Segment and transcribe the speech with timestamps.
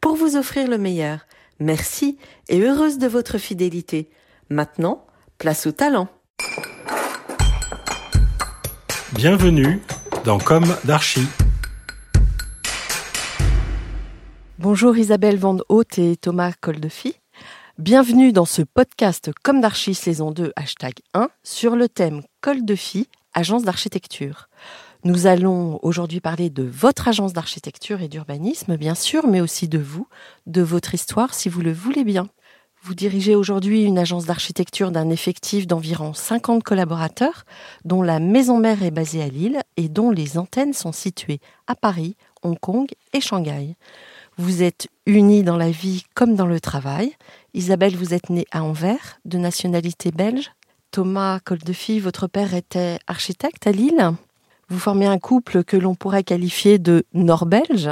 [0.00, 1.20] pour vous offrir le meilleur.
[1.60, 4.10] Merci et heureuse de votre fidélité.
[4.48, 5.06] Maintenant,
[5.38, 6.08] place au talent.
[9.12, 9.80] Bienvenue
[10.24, 11.26] dans Comme d'Archie.
[14.58, 17.14] Bonjour Isabelle Van Haute et Thomas Coldefi.
[17.78, 22.74] Bienvenue dans ce podcast Comme d'Archie saison 2 hashtag 1 sur le thème Col de
[22.74, 24.48] Fille, agence d'architecture.
[25.04, 29.78] Nous allons aujourd'hui parler de votre agence d'architecture et d'urbanisme, bien sûr, mais aussi de
[29.78, 30.08] vous,
[30.46, 32.28] de votre histoire, si vous le voulez bien.
[32.82, 37.44] Vous dirigez aujourd'hui une agence d'architecture d'un effectif d'environ 50 collaborateurs,
[37.84, 41.76] dont la maison mère est basée à Lille et dont les antennes sont situées à
[41.76, 43.76] Paris, Hong Kong et Shanghai.
[44.36, 47.12] Vous êtes unis dans la vie comme dans le travail.
[47.54, 50.50] Isabelle, vous êtes née à Anvers, de nationalité belge.
[50.90, 54.12] Thomas Coldefi, votre père était architecte à Lille.
[54.70, 57.88] Vous formez un couple que l'on pourrait qualifier de nord-belge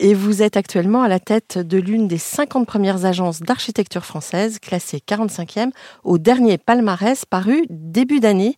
[0.00, 4.58] et vous êtes actuellement à la tête de l'une des 50 premières agences d'architecture française
[4.58, 5.70] classée 45e
[6.02, 8.56] au dernier palmarès paru début d'année.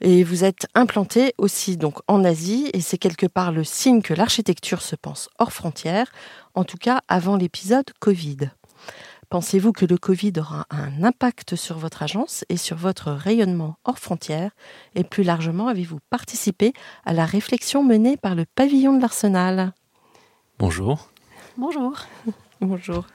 [0.00, 4.14] Et vous êtes implanté aussi donc en Asie et c'est quelque part le signe que
[4.14, 6.10] l'architecture se pense hors frontières,
[6.54, 8.38] en tout cas avant l'épisode Covid.
[9.30, 14.00] Pensez-vous que le Covid aura un impact sur votre agence et sur votre rayonnement hors
[14.00, 14.50] frontières?
[14.96, 16.72] Et plus largement, avez-vous participé
[17.04, 19.72] à la réflexion menée par le pavillon de l'Arsenal?
[20.58, 21.12] Bonjour.
[21.56, 22.06] Bonjour.
[22.60, 23.06] Bonjour.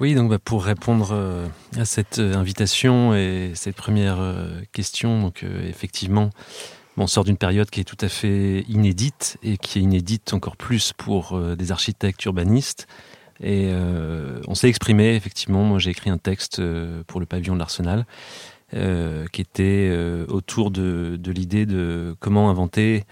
[0.00, 1.46] Oui, donc bah, pour répondre euh,
[1.76, 6.30] à cette euh, invitation et cette première euh, question, donc effectivement,
[6.96, 10.56] on sort d'une période qui est tout à fait inédite et qui est inédite encore
[10.56, 12.88] plus pour des architectes urbanistes
[13.40, 15.62] et euh, on s'est exprimé, effectivement.
[15.62, 18.06] Moi, j'ai écrit un texte euh, pour le pavillon de l'Arsenal
[18.74, 19.90] euh, qui était
[20.28, 23.04] autour de, l'idée de comment inventer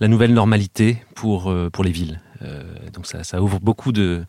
[0.00, 2.20] la nouvelle normalité pour, pour les villes.
[2.92, 4.24] donc ça, ouvre beaucoup de,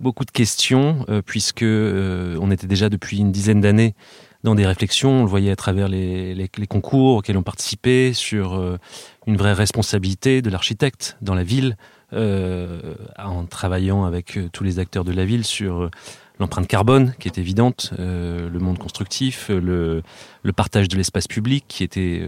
[0.00, 3.94] beaucoup de questions, puisque on était déjà depuis une dizaine d'années
[4.42, 8.78] dans des réflexions, on le voyait à travers les concours auxquels on participait, sur
[9.26, 11.76] une vraie responsabilité de l'architecte dans la ville,
[12.14, 15.90] euh, en travaillant avec euh, tous les acteurs de la ville sur euh,
[16.38, 20.02] l'empreinte carbone qui est évidente, le monde constructif, le,
[20.42, 22.26] le partage de l'espace public qui était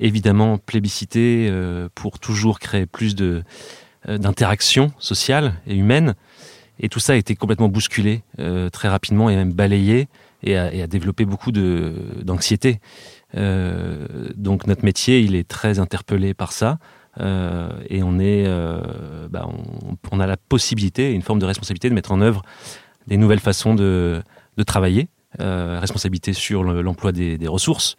[0.00, 1.52] évidemment plébiscité
[1.94, 3.44] pour toujours créer plus de
[4.08, 6.14] d'interactions sociales et humaines.
[6.80, 8.22] Et tout ça a été complètement bousculé
[8.72, 10.08] très rapidement et même balayé
[10.42, 12.80] et a, et a développé beaucoup d'anxiété.
[13.34, 16.78] donc notre métier, il est très interpellé par ça.
[17.20, 19.48] Euh, et euh, bah,
[20.10, 22.42] on, a la possibilité, une forme de responsabilité de mettre en œuvre
[23.06, 24.22] des nouvelles façons de,
[24.66, 25.08] travailler,
[25.40, 27.96] euh, responsabilité sur l'emploi des, ressources,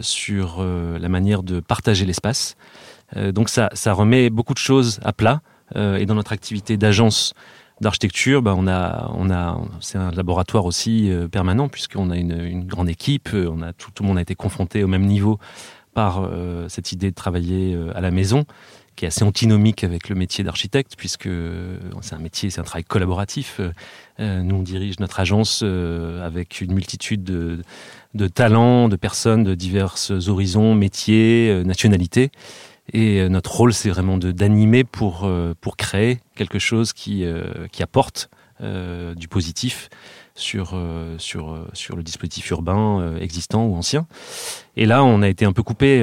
[0.00, 2.56] sur la manière de partager l'espace.
[3.16, 5.40] donc ça, remet beaucoup de choses à plat.
[5.74, 7.32] et dans notre activité d'agence
[7.80, 8.56] d'architecture, bah,
[9.80, 14.34] c'est un laboratoire aussi permanent puisqu'on a une, grande équipe, tout, le monde a été
[14.34, 15.38] confronté au même niveau
[15.98, 18.44] euh, cette idée de travailler euh, à la maison,
[18.96, 22.64] qui est assez antinomique avec le métier d'architecte, puisque euh, c'est un métier, c'est un
[22.64, 23.60] travail collaboratif.
[24.18, 27.62] nous, on dirige notre agence avec une multitude de,
[28.14, 29.94] de, talents, de personnes de divers
[30.26, 32.30] horizons, métiers, nationalités.
[32.92, 35.30] Et notre rôle, c'est vraiment d'animer pour,
[35.60, 37.24] pour créer quelque chose qui,
[37.70, 38.30] qui apporte
[38.60, 39.88] du positif
[40.38, 44.06] sur, euh, sur, euh, sur le dispositif urbain euh, existant ou ancien.
[44.76, 46.00] Et là, on a été un peu coupé,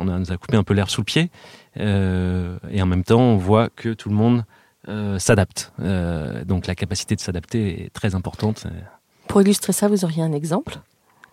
[0.00, 1.30] on a, nous a coupé un peu l'air sous le pied.
[1.76, 4.44] et en même temps, on voit que tout le monde
[5.18, 5.72] s'adapte.
[6.46, 8.66] donc la capacité de s'adapter est très importante.
[9.28, 10.78] Pour illustrer ça, vous auriez un exemple?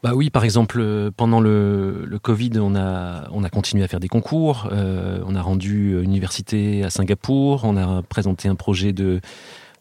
[0.04, 4.01] Bah oui, par exemple, pendant le, le Covid, on a, on a continué à faire
[4.01, 4.68] des concours.
[4.69, 7.63] on a rendu université à Singapour.
[7.63, 9.21] On a présenté un projet de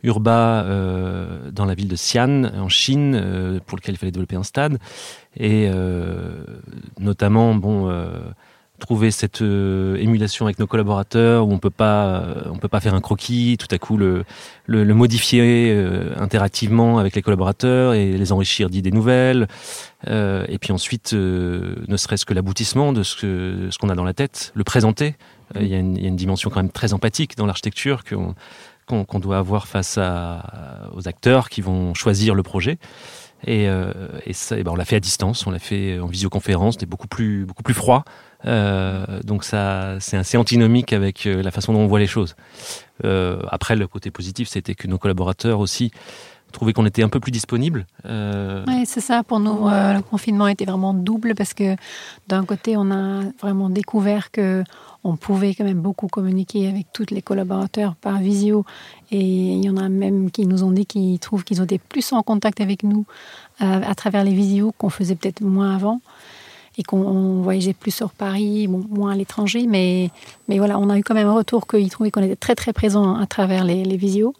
[0.03, 4.37] Urba euh, dans la ville de Xi'an, en Chine, euh, pour lequel il fallait développer
[4.37, 4.79] un stade.
[5.37, 6.31] Et euh,
[6.99, 8.07] notamment, bon, euh,
[8.79, 12.79] trouver cette euh, émulation avec nos collaborateurs où on peut pas, euh, on peut pas
[12.79, 14.23] faire un croquis, tout à coup le,
[14.67, 15.77] le, le modifier
[16.17, 19.49] interactivement avec les collaborateurs et les enrichir d'idées nouvelles.
[20.07, 24.15] Et puis ensuite, ne serait-ce que l'aboutissement de ce que ce qu'on a dans la
[24.15, 25.17] tête, le présenter.
[25.59, 28.35] Il y, a une- y a une dimension quand même très empathique dans l'architecture qu'on
[28.89, 32.79] qu'on doit avoir face aux acteurs qui vont choisir le projet.
[33.47, 33.93] Et, euh,
[34.33, 37.45] ça, ben, on l'a fait à distance, on l'a fait en visioconférence, c'était beaucoup plus
[37.45, 38.05] beaucoup plus froid.
[38.47, 42.37] Euh, donc ça, c'est assez antinomique avec euh, la façon dont on voit les choses.
[43.05, 45.93] Après, le côté positif, c'était que nos collaborateurs aussi
[46.53, 47.87] trouvaient qu'on était un peu plus disponible.
[48.07, 49.23] Euh, Oui, c'est ça.
[49.23, 51.77] Pour nous, euh, le confinement était vraiment double parce que
[52.29, 54.65] d'un côté, on a vraiment découvert que
[55.05, 58.65] on pouvait quand même beaucoup communiquer avec tous les collaborateurs par visio.
[59.11, 61.79] Et il y en a même qui nous ont dit qu'ils trouvent qu'ils ont été
[61.79, 63.07] plus en contact avec nous
[63.63, 66.01] euh, à travers les visios qu'on faisait peut-être moins avant
[66.77, 69.67] et qu'on voyageait plus sur Paris, moins à l'étranger.
[69.67, 70.11] Mais,
[70.49, 72.73] mais voilà, on a eu quand même un retour qu'ils trouvaient qu'on était très très
[72.73, 74.35] présent à travers les, les visios.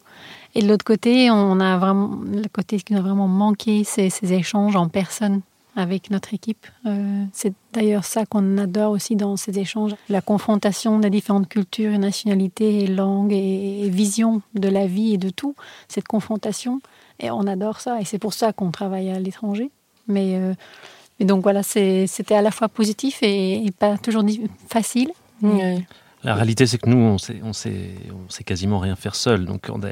[0.55, 4.11] Et de l'autre côté, on a vraiment le côté qui nous a vraiment manqué, c'est
[4.11, 5.43] ces échanges en personne
[5.77, 6.67] avec notre équipe.
[6.87, 11.93] Euh, c'est d'ailleurs ça qu'on adore aussi dans ces échanges, la confrontation des différentes cultures,
[11.93, 15.55] et nationalités, langues et, et visions de la vie et de tout.
[15.87, 16.81] Cette confrontation,
[17.21, 18.01] et on adore ça.
[18.01, 19.71] Et c'est pour ça qu'on travaille à l'étranger.
[20.09, 20.55] Mais, euh,
[21.21, 24.25] mais donc voilà, c'était à la fois positif et, et pas toujours
[24.69, 25.13] facile.
[25.43, 25.87] Ouais.
[26.25, 29.45] La réalité, c'est que nous, on sait, on sait, on sait quasiment rien faire seul.
[29.45, 29.91] Donc, on a,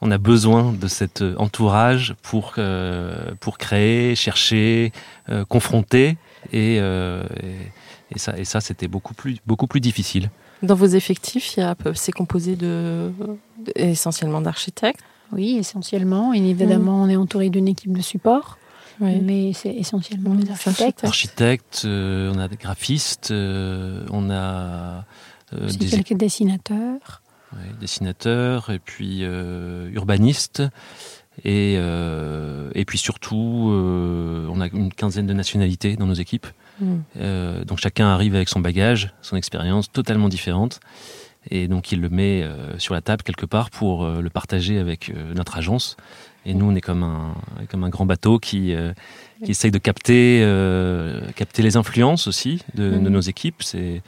[0.00, 4.92] on a besoin de cet euh, entourage pour, euh, pour créer, chercher,
[5.30, 6.16] euh, confronter.
[6.52, 10.30] Et, euh, et, et ça, et ça c'était beaucoup plus, beaucoup plus difficile.
[10.62, 11.58] Dans vos effectifs,
[11.94, 13.10] c'est composé de,
[13.58, 15.00] de- essentiellement d'architectes.
[15.32, 16.32] Oui, essentiellement.
[16.32, 18.58] Et évidemment, on est entouré d'une équipe de support.
[19.00, 19.20] Oui.
[19.20, 21.02] Mais c'est essentiellement des architectes.
[21.04, 25.04] Architectes, euh, on a des graphistes, euh, on a
[25.78, 27.22] des quelques dessinateurs.
[27.52, 30.62] ouais, dessinateurs, et puis euh, urbanistes.
[31.44, 36.46] Et, euh, et puis surtout, euh, on a une quinzaine de nationalités dans nos équipes.
[36.80, 36.94] Mm.
[37.18, 40.78] Euh, donc chacun arrive avec son bagage, son expérience totalement différente.
[41.50, 44.78] Et donc il le met euh, sur la table quelque part pour euh, le partager
[44.78, 45.96] avec euh, notre agence.
[46.46, 47.34] Et nous, on est comme un,
[47.70, 48.92] comme un grand bateau qui, euh,
[49.44, 53.08] qui essaye de capter, euh, capter les influences aussi de, de Mhm.
[53.08, 53.62] nos équipes.
[53.62, 54.02] C'est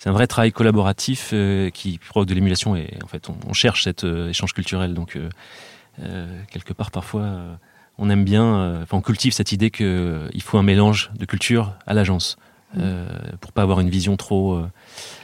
[0.00, 3.52] c'est un vrai travail collaboratif euh, qui provoque de l'émulation et en fait on, on
[3.52, 4.94] cherche cet euh, échange culturel.
[4.94, 7.58] Donc euh, quelque part parfois
[7.98, 11.74] on aime bien, enfin on cultive cette idée que il faut un mélange de culture
[11.86, 12.38] à l'agence
[12.78, 13.06] euh,
[13.42, 14.62] pour pas avoir une vision trop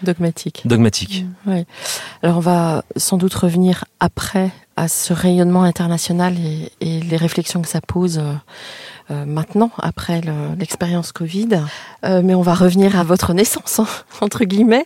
[0.02, 0.60] Dogmatique.
[0.66, 1.24] dogmatique.
[1.46, 1.64] Ouais.
[2.22, 7.62] Alors on va sans doute revenir après à ce rayonnement international et, et les réflexions
[7.62, 8.20] que ça pose
[9.10, 11.48] euh, maintenant, après le- l'expérience Covid.
[12.04, 13.86] Euh, mais on va revenir à votre naissance, hein,
[14.20, 14.84] entre guillemets.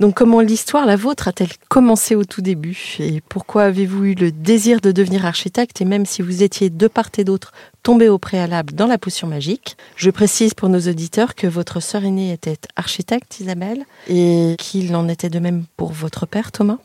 [0.00, 2.96] Donc comment l'histoire, la vôtre, a-t-elle commencé au tout début?
[2.98, 5.80] Et pourquoi avez-vous eu le désir de devenir architecte?
[5.80, 9.26] Et même si vous étiez de part et d'autre tombé au préalable dans la potion
[9.28, 14.94] magique, je précise pour nos auditeurs que votre sœur aînée était architecte, Isabelle, et qu'il
[14.96, 16.78] en était de même pour votre père, Thomas.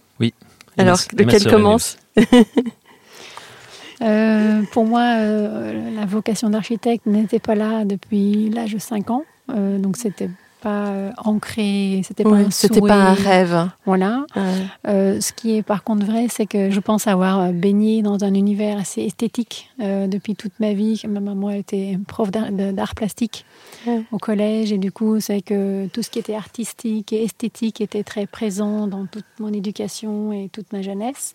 [0.78, 1.98] Et Alors, lequel commence?
[4.02, 9.24] Euh, pour moi, euh, la vocation d'architecte n'était pas là depuis l'âge de 5 ans.
[9.50, 10.30] Euh, donc, c'était
[10.62, 13.70] pas euh, ancré, c'était pas Ouais, un C'était pas un rêve.
[13.86, 14.26] Voilà.
[14.36, 15.20] Ouais.
[15.20, 18.78] Ce qui est par contre vrai, c'est que je pense avoir baigné dans un univers
[18.78, 21.02] assez esthétique depuis toute ma vie.
[21.08, 23.46] Ma maman était prof d'art plastique
[23.88, 24.04] Ouais.
[24.12, 28.04] au collège et du coup, c'est que tout ce qui était artistique et esthétique était
[28.04, 31.34] très présent dans toute mon éducation et toute ma jeunesse.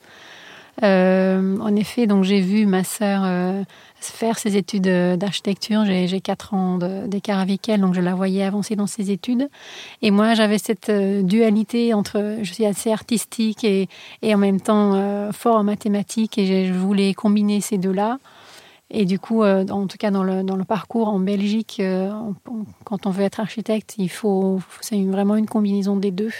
[0.83, 3.62] Euh, en effet, donc j'ai vu ma sœur euh,
[3.99, 5.85] faire ses études euh, d'architecture.
[5.87, 9.49] J'ai quatre ans d'écart avec elle, donc je la voyais avancer dans ses études.
[10.02, 13.88] Et moi, j'avais cette dualité entre je suis assez artistique et,
[14.23, 18.18] et en même temps fort en mathématiques et je, voulais combiner ces deux-là.
[18.90, 21.83] Et du coup, en tout cas dans le, dans le parcours en Belgique,
[22.85, 26.30] quand on veut être architecte, il faut, c'est vraiment une combinaison des deux.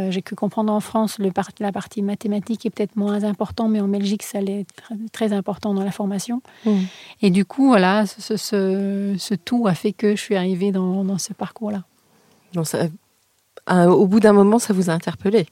[0.00, 1.30] Euh, J'ai pu comprendre en France le
[1.60, 5.74] la partie mathématique est peut-être moins important, mais en Belgique, ça l'est tr- très important
[5.74, 6.42] dans la formation.
[6.64, 6.70] Mm.
[7.22, 11.04] Et du coup, voilà, ce, ce- ce tout a fait que je suis arrivée dans,
[11.04, 11.84] dans ce parcours-là.
[13.68, 15.46] Au bout d'un moment, ça vous a interpellé.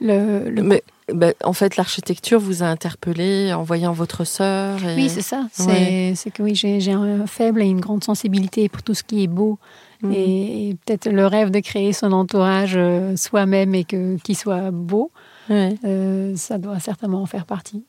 [0.00, 0.82] Le, le- Mais
[1.12, 4.82] Ben, en fait, l'architecture vous a interpellé en voyant votre sœur.
[4.84, 5.46] et- Oui, c'est ça.
[5.52, 6.12] C'est Ouais.
[6.16, 9.26] c'est que oui, j'ai un faible et une grande sensibilité pour tout ce qui est
[9.28, 9.58] beau.
[10.02, 10.12] Mhm.
[10.12, 14.70] Et, et peut-être le rêve de créer son entourage euh, soi-même et que qu'il soit
[14.70, 15.10] beau,
[15.48, 15.74] Ouais.
[15.84, 17.84] euh, ça doit certainement en faire partie.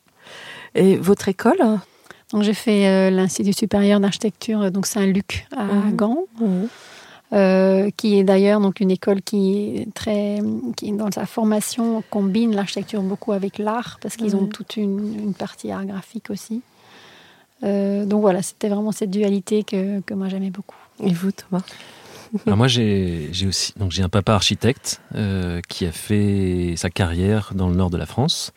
[0.76, 1.58] Et votre école?
[2.32, 5.96] Donc j'ai fait euh, l'Institut supérieur d'architecture, donc Saint-Luc à Mhm.
[5.96, 6.18] Gand,
[7.34, 10.40] euh, qui est d'ailleurs donc une école qui est très,
[10.78, 14.50] qui dans sa formation combine l'architecture beaucoup avec l'art parce qu'ils ont Mhm.
[14.50, 16.62] toute une, une partie art graphique aussi.
[17.64, 20.76] Euh, donc voilà, c'était vraiment cette dualité que, que moi j'aimais beaucoup.
[21.04, 21.64] Et vous, Thomas?
[22.46, 27.52] Alors moi, j'ai aussi donc j'ai un papa architecte euh, qui a fait sa carrière
[27.54, 28.54] dans le nord de la France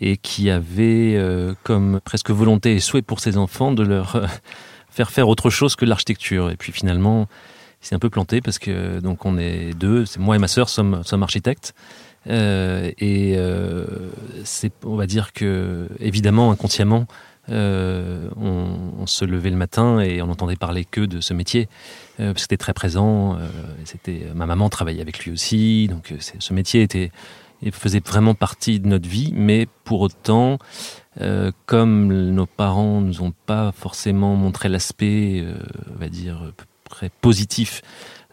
[0.00, 4.26] et qui avait euh, comme presque volonté et souhait pour ses enfants de leur euh,
[4.90, 6.50] faire faire autre chose que l'architecture.
[6.50, 7.28] Et puis finalement,
[7.82, 10.48] il s'est un peu planté parce que donc on est deux, c'est moi et ma
[10.48, 11.74] sœur sommes sommes architectes.
[12.28, 13.84] Euh, et euh,
[14.44, 17.06] c'est, on va dire que évidemment inconsciemment,
[17.50, 21.68] euh, on, se levait le matin et on entendait parler que de ce métier
[22.18, 23.36] euh, c'était très présent.
[23.36, 23.48] euh,
[23.84, 27.12] c'était ma maman travaillait avec lui aussi, donc euh, ce métier était
[27.62, 30.58] il faisait vraiment partie de notre vie, mais pour autant,
[31.20, 35.54] euh, comme nos parents nous ont pas forcément montré l'aspect, euh,
[35.94, 36.52] on va dire,
[36.84, 37.82] près positif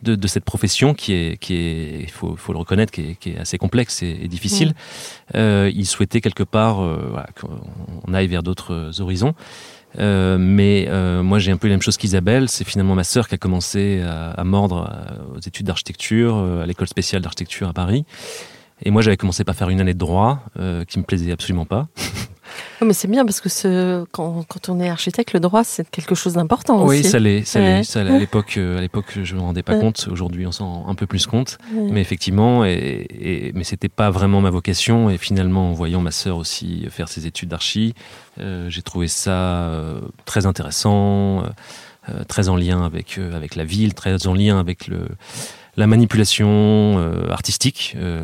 [0.04, 3.16] de, de cette profession qui est, qui est, il faut, faut le reconnaître, qui est,
[3.16, 4.74] qui est assez complexe et, et difficile.
[5.36, 9.34] Euh, ils souhaitaient quelque part euh, voilà, qu'on aille vers d'autres horizons.
[10.00, 10.90] Euh, mais
[11.22, 14.02] moi j'ai un peu la même chose qu'Isabelle, c'est finalement ma sœur qui a commencé
[14.02, 14.92] à, à mordre
[15.36, 18.06] aux études d'architecture, à l'école spéciale d'architecture à Paris.
[18.84, 20.44] Et moi j'avais commencé par faire une année de droit
[20.88, 21.88] qui me plaisait absolument pas.
[22.86, 26.16] Mais c'est bien parce que ce, quand, quand on est architecte, le droit, c'est quelque
[26.16, 27.10] chose d'important Oui, aussi.
[27.10, 27.82] ça l'est, ça Ouais.
[27.96, 29.80] À l'époque, euh, à l'époque, je me rendais pas Ouais.
[29.80, 30.08] compte.
[30.12, 31.58] Aujourd'hui, on s'en rend un peu plus compte.
[31.74, 31.90] Ouais.
[31.92, 35.10] Mais effectivement, et, et- mais c'était pas vraiment ma vocation.
[35.10, 37.94] Et finalement, en voyant ma sœur aussi faire ses études d'archi,
[38.40, 39.32] euh, j'ai trouvé ça
[39.70, 41.44] euh, très intéressant,
[42.10, 45.08] euh, très en lien avec avec la ville, très en lien avec le
[45.76, 46.48] la manipulation
[47.00, 48.22] euh, artistique, euh,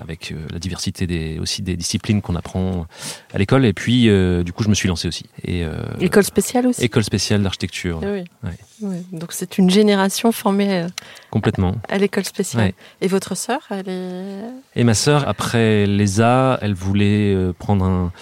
[0.00, 2.86] avec euh, la diversité des, aussi des disciplines qu'on apprend
[3.34, 3.66] à l'école.
[3.66, 5.26] Et puis, euh, du coup, je me suis lancé aussi.
[5.44, 6.82] Et, euh, École spéciale aussi.
[6.82, 8.24] école spéciale d'architecture, Ah Oui.
[8.42, 8.50] Ouais.
[8.80, 9.02] Ouais.
[9.12, 10.86] Donc c'est une génération formée
[11.30, 11.74] complètement.
[11.88, 12.62] à l'école spéciale.
[12.66, 12.74] Ouais.
[13.00, 14.40] Et votre sœur, elle est.
[14.76, 18.12] Et ma sœur, après l'ESA, elle voulait euh, prendre un-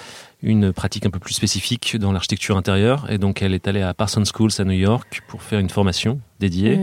[0.46, 3.06] une pratique un peu plus spécifique dans l'architecture intérieure.
[3.10, 6.20] Et donc, elle est allée à Parsons Schools à New York pour faire une formation
[6.38, 6.78] dédiée.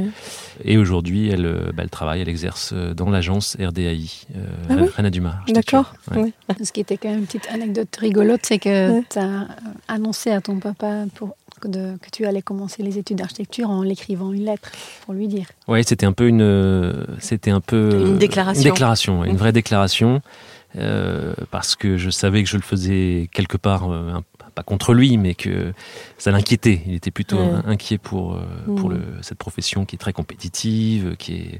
[0.65, 4.73] Et aujourd'hui, elle, euh, bah, elle travaille, elle exerce euh, dans l'agence RDAI, euh, Ah
[4.81, 5.35] oui Rana Dumas.
[5.47, 5.93] D'accord.
[6.13, 6.33] Ouais.
[6.63, 9.03] Ce qui était quand même une petite anecdote rigolote, c'est que Ouais.
[9.09, 9.47] tu as
[9.87, 13.81] annoncé à ton papa pour, que, de- que tu allais commencer les études d'architecture en
[13.83, 14.69] l'écrivant une lettre
[15.05, 15.45] pour lui dire.
[15.69, 18.61] Ouais, c'était un peu une, euh, c'était un peu Une euh, déclaration.
[18.63, 19.37] une déclaration, une Mhm.
[19.37, 20.21] vraie déclaration,
[20.77, 24.13] euh, parce que je savais que je le faisais quelque part, euh,
[24.55, 25.73] pas contre lui, mais que
[26.17, 26.81] ça l'inquiétait.
[26.87, 27.59] Il était plutôt Ouais.
[27.65, 28.45] inquiet pour euh,
[28.77, 31.59] pour le, cette profession qui est très compétitive, qui est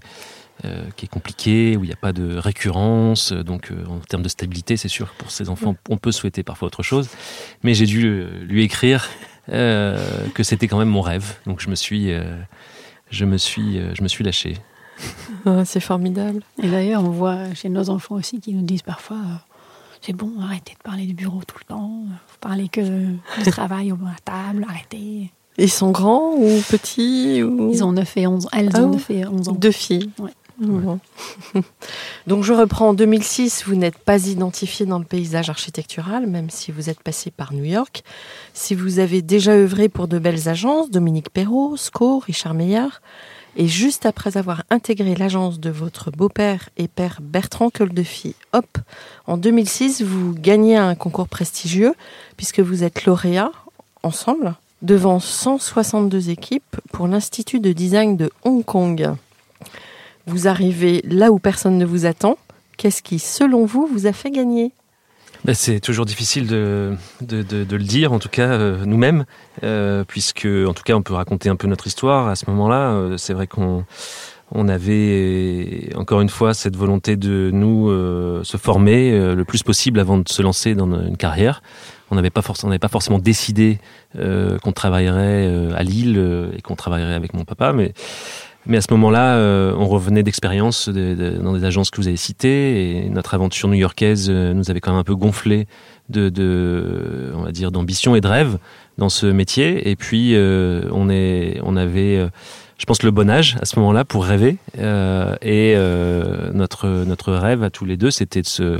[0.65, 3.33] euh, qui est compliquée, où il n'y a pas de récurrence.
[3.33, 6.67] Donc, en termes de stabilité, c'est sûr que pour ces enfants, on peut souhaiter parfois
[6.67, 7.09] autre chose.
[7.63, 9.09] Mais j'ai dû lui écrire
[9.47, 11.37] que c'était quand même mon rêve.
[11.47, 12.11] Donc, je me suis,
[13.09, 14.57] je me suis, je me suis lâché.
[15.45, 16.41] Ah, c'est formidable.
[16.61, 19.35] Et d'ailleurs, on voit chez nos enfants aussi qui nous disent parfois euh,
[20.01, 23.19] c'est bon, arrêtez de parler du bureau tout le temps, vous parlez que du
[23.51, 25.31] travail au- à table, arrêtez.
[25.57, 27.71] Ils sont grands ou petits ou...
[27.71, 29.51] Ils ont 9 et 11 Elles Ah ont ouais 9 et 11 ans.
[29.53, 30.09] Deux filles.
[30.19, 30.31] Ouais.
[32.27, 36.71] Donc je reprends en 2006, vous n'êtes pas identifié dans le paysage architectural, même si
[36.71, 38.03] vous êtes passé par New York.
[38.53, 42.87] Si vous avez déjà œuvré pour de belles agences, Dominique Perrault, SCO, Richard Meyer,
[43.55, 48.77] et juste après avoir intégré l'agence de votre beau-père et père Bertrand Coldefi, hop,
[49.27, 51.93] en 2006, vous gagnez un concours prestigieux
[52.35, 53.51] puisque vous êtes lauréat
[54.01, 59.13] ensemble devant 162 équipes pour l'Institut de design de Hong Kong.
[60.25, 62.37] Vous arrivez là où personne ne vous attend.
[62.77, 64.71] Qu'est-ce qui, selon vous, vous a fait gagner?
[65.45, 69.25] Ben, c'est toujours difficile de, de, de- de le dire, en tout cas euh, nous-mêmes,
[69.63, 72.29] euh, puisque en tout cas on peut raconter un peu notre histoire.
[72.29, 73.83] À ce moment-là, euh, c'est vrai qu'on
[74.53, 79.63] on avait encore une fois cette volonté de nous euh, se former euh, le plus
[79.63, 81.61] possible avant de se lancer dans une carrière.
[82.09, 83.79] On n'avait pas, forc- pas forcément décidé
[84.15, 87.93] qu'on travaillerait à Lille et qu'on travaillerait avec mon papa, mais
[88.65, 92.07] mais à ce moment-là, euh, on revenait d'expériences de- de- dans des agences que vous
[92.07, 95.67] avez citées, et notre aventure new-yorkaise euh, nous avait quand même un peu gonflé
[96.09, 98.57] de, on va dire, d'ambition et de rêve
[98.97, 99.89] dans ce métier.
[99.89, 102.27] Et puis, euh, on est, on avait,
[102.77, 104.57] je pense, le bon âge à ce moment-là pour rêver.
[104.77, 105.75] Et
[106.53, 108.79] notre notre rêve à tous les deux, c'était de se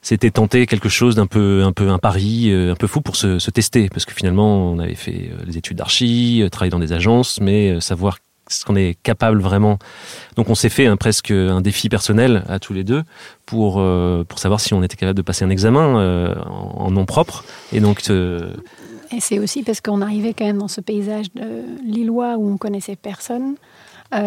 [0.00, 3.38] c'était tenter quelque chose d'un peu, un peu un pari, un peu fou pour se,
[3.38, 7.40] se, tester, parce que finalement, on avait fait les études d'archi, travaillé dans des agences,
[7.40, 9.78] mais savoir ce qu'on est capable vraiment.
[10.36, 13.02] Donc on s'est fait un, presque un défi personnel à tous les deux
[13.46, 17.04] pour, euh, pour savoir si on était capable de passer un examen euh, en, nom
[17.04, 17.44] propre.
[17.72, 18.02] Et donc.
[18.10, 18.52] Euh,
[19.10, 22.58] et c'est aussi parce qu'on arrivait quand même dans ce paysage de Lillois où on
[22.58, 23.54] connaissait personne.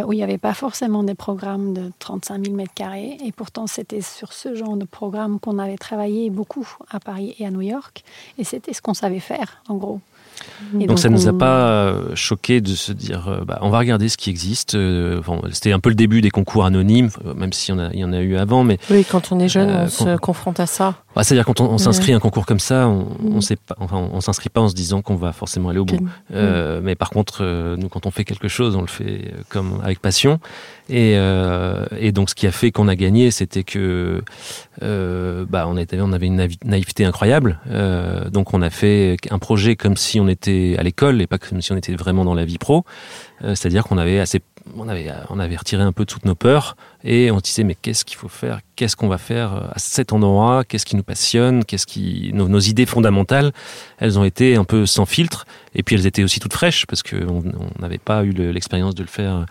[0.05, 3.17] où il n'y avait pas forcément des programmes de 35 000 mètres carrés.
[3.23, 7.45] Et pourtant, c'était sur ce genre de programme qu'on avait travaillé beaucoup à Paris et
[7.45, 8.03] à New York.
[8.39, 9.99] Et c'était ce qu'on savait faire, en gros
[10.73, 13.79] donc, ça ne nous a pas euh, choqué de se dire, euh, bah, on va
[13.79, 14.75] regarder ce qui existe.
[14.75, 15.21] Euh,
[15.51, 18.37] c'était un peu le début des concours anonymes, même s'il y, y, en a eu
[18.37, 18.63] avant.
[18.63, 20.95] Mais, oui, quand on est jeune, on se confronte à ça.
[21.15, 23.55] Bah, C'est-à-dire quand on, s'inscrit à un concours comme ça, on, on mm.
[23.79, 25.99] enfin, on s'inscrit pas en se disant qu'on va forcément aller au bout.
[26.29, 26.79] Mm.
[26.83, 27.43] Mais par contre,
[27.77, 30.39] nous, quand on fait quelque chose, on le fait comme avec passion.
[30.89, 31.17] Et,
[31.97, 34.23] et donc, ce qui a fait qu'on a gagné, c'était que
[34.81, 37.59] bah, on, était, on avait une naïveté incroyable.
[38.31, 41.61] donc, on a fait un projet comme si on était à l'école et pas comme
[41.61, 42.85] si on était vraiment dans la vie pro.
[43.43, 44.41] Euh, c'est-à-dire qu'on avait assez,
[44.75, 47.75] on avait, on avait retiré un peu toutes nos peurs et on se disait mais
[47.75, 51.65] qu'est-ce qu'il faut faire, qu'est-ce qu'on va faire à cet endroit, qu'est-ce qui nous passionne,
[51.65, 53.51] qu'est-ce qui, nos, idées fondamentales,
[53.97, 57.03] elles ont été un peu sans filtre et puis elles étaient aussi toutes fraîches parce
[57.03, 57.43] qu'on
[57.79, 59.45] n'avait pas eu l'expérience de le faire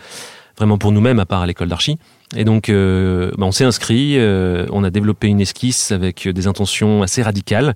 [0.56, 1.98] vraiment pour nous-mêmes à part à l'école d'archi.
[2.36, 6.46] Et donc, euh, bah, on s'est inscrit, euh, on a développé une esquisse avec des
[6.46, 7.74] intentions assez radicales,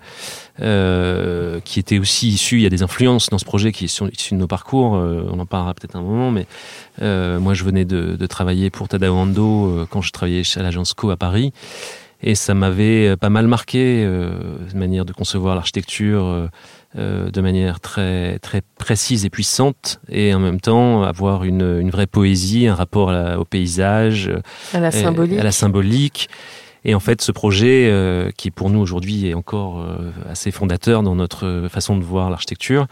[0.61, 4.08] euh, qui étaient aussi issues, il y a des influences dans ce projet qui sont
[4.08, 6.46] issues de nos parcours, on en parlera peut-être un moment, mais
[7.40, 11.11] moi je venais de, de travailler pour Tadao Ando quand je travaillais à l'agence Co
[11.11, 11.52] à Paris,
[12.23, 14.08] et ça m'avait pas mal marqué,
[14.68, 16.49] cette manière de concevoir l'architecture
[16.96, 21.90] euh, de manière très très précise et puissante, et en même temps avoir une, une
[21.90, 24.30] vraie poésie, un rapport au paysage,
[24.72, 25.38] à la symbolique.
[25.38, 26.28] À la symbolique.
[26.84, 31.02] Et en fait, ce projet, euh, qui pour nous aujourd'hui est encore euh, assez fondateur
[31.02, 32.86] dans notre façon de voir l'architecture,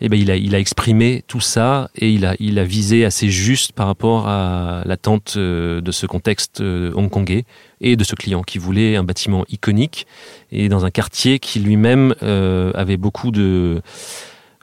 [0.00, 4.28] eh ben, il, a, exprimé tout ça et il a, visé assez juste par rapport
[4.28, 7.44] à l'attente euh, de ce contexte hongkongais
[7.80, 10.06] et de ce client qui voulait un bâtiment iconique
[10.52, 13.82] et dans un quartier qui lui-même avait beaucoup de,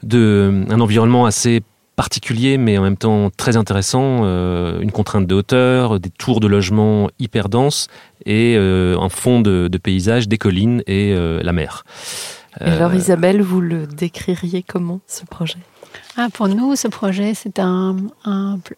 [0.03, 1.61] de environnement assez
[1.95, 4.21] particulier, mais en même temps très intéressant.
[4.23, 7.87] Euh, une contrainte de hauteur, des tours de logement hyper denses
[8.25, 11.83] et euh, un fond de, paysage, des collines et euh, la mer.
[12.59, 15.59] alors Isabelle, vous le décririez comment ce projet?
[16.17, 17.97] Ah, Pour nous, ce projet, c'est un,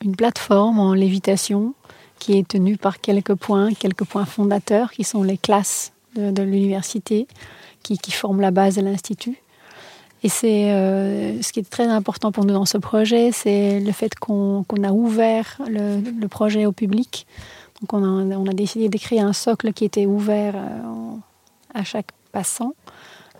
[0.01, 1.73] une plateforme en lévitation
[2.19, 7.27] qui est tenue par quelques points, quelques points fondateurs qui sont les classes de, l'université
[7.81, 9.37] qui, qui forment la base de l'Institut.
[10.23, 13.91] Et c'est euh, ce qui est très important pour nous dans ce projet, c'est le
[13.91, 17.27] fait qu'on a ouvert le, projet au public.
[17.81, 21.15] Donc on a, décidé d'écrire un socle qui était ouvert euh,
[21.73, 22.73] à chaque passant,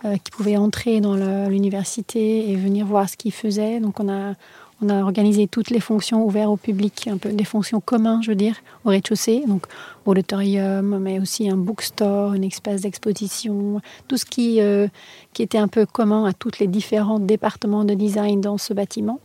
[0.04, 1.16] euh, qui pouvait entrer dans
[1.48, 3.80] l'université et venir voir ce qu'il faisait.
[3.80, 4.34] Donc on a,
[4.82, 8.30] on a organisé toutes les fonctions ouvertes au public, un peu des fonctions communes, je
[8.30, 9.66] veux dire, au rez-de-chaussée, donc
[10.04, 14.88] auditorium, mais aussi un bookstore, une espace d'exposition, tout ce qui, euh,
[15.32, 19.20] qui était un peu commun à tous les différents départements de design dans ce bâtiment.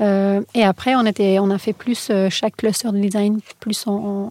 [0.00, 4.30] Euh, et après, on, a fait plus euh, chaque cluster de design plus en,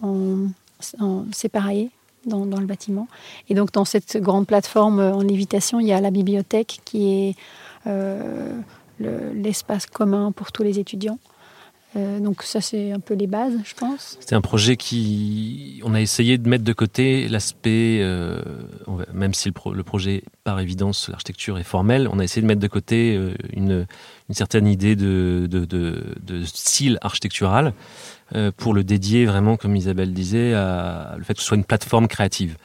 [1.32, 1.90] séparé
[2.26, 3.08] dans, dans, le bâtiment.
[3.50, 7.36] Et donc, dans cette grande plateforme en lévitation, il y a la bibliothèque qui est
[9.34, 11.20] l'espace commun pour tous les étudiants.
[11.96, 14.18] Euh, donc ça, c'est un peu les bases, je pense.
[14.20, 15.80] C'était un projet qui...
[15.84, 18.42] On a essayé de mettre de côté l'aspect, euh,
[19.14, 22.68] même si le, projet, par évidence, l'architecture est formelle, on a essayé de mettre de
[22.68, 23.86] côté euh, une,
[24.32, 25.48] certaine idée de,
[26.46, 27.74] style architectural
[28.58, 32.08] pour le dédier vraiment, comme Isabelle disait, à le fait que ce soit une plateforme
[32.08, 32.58] créative.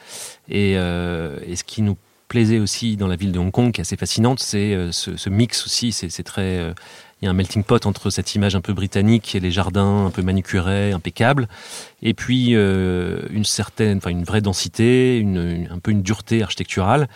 [0.49, 1.95] Et, et ce qui nous
[2.29, 5.29] plaisait aussi dans la ville de Hong Kong, qui est assez fascinante, c'est euh, ce,
[5.29, 5.91] mix aussi.
[5.91, 6.59] C'est très.
[6.59, 6.73] Euh,
[7.21, 10.05] il y a un melting pot entre cette image un peu britannique et les jardins
[10.05, 11.49] un peu manucurés, impeccables,
[12.01, 17.09] et puis euh, une certaine, enfin une vraie densité, une, un peu une dureté architecturale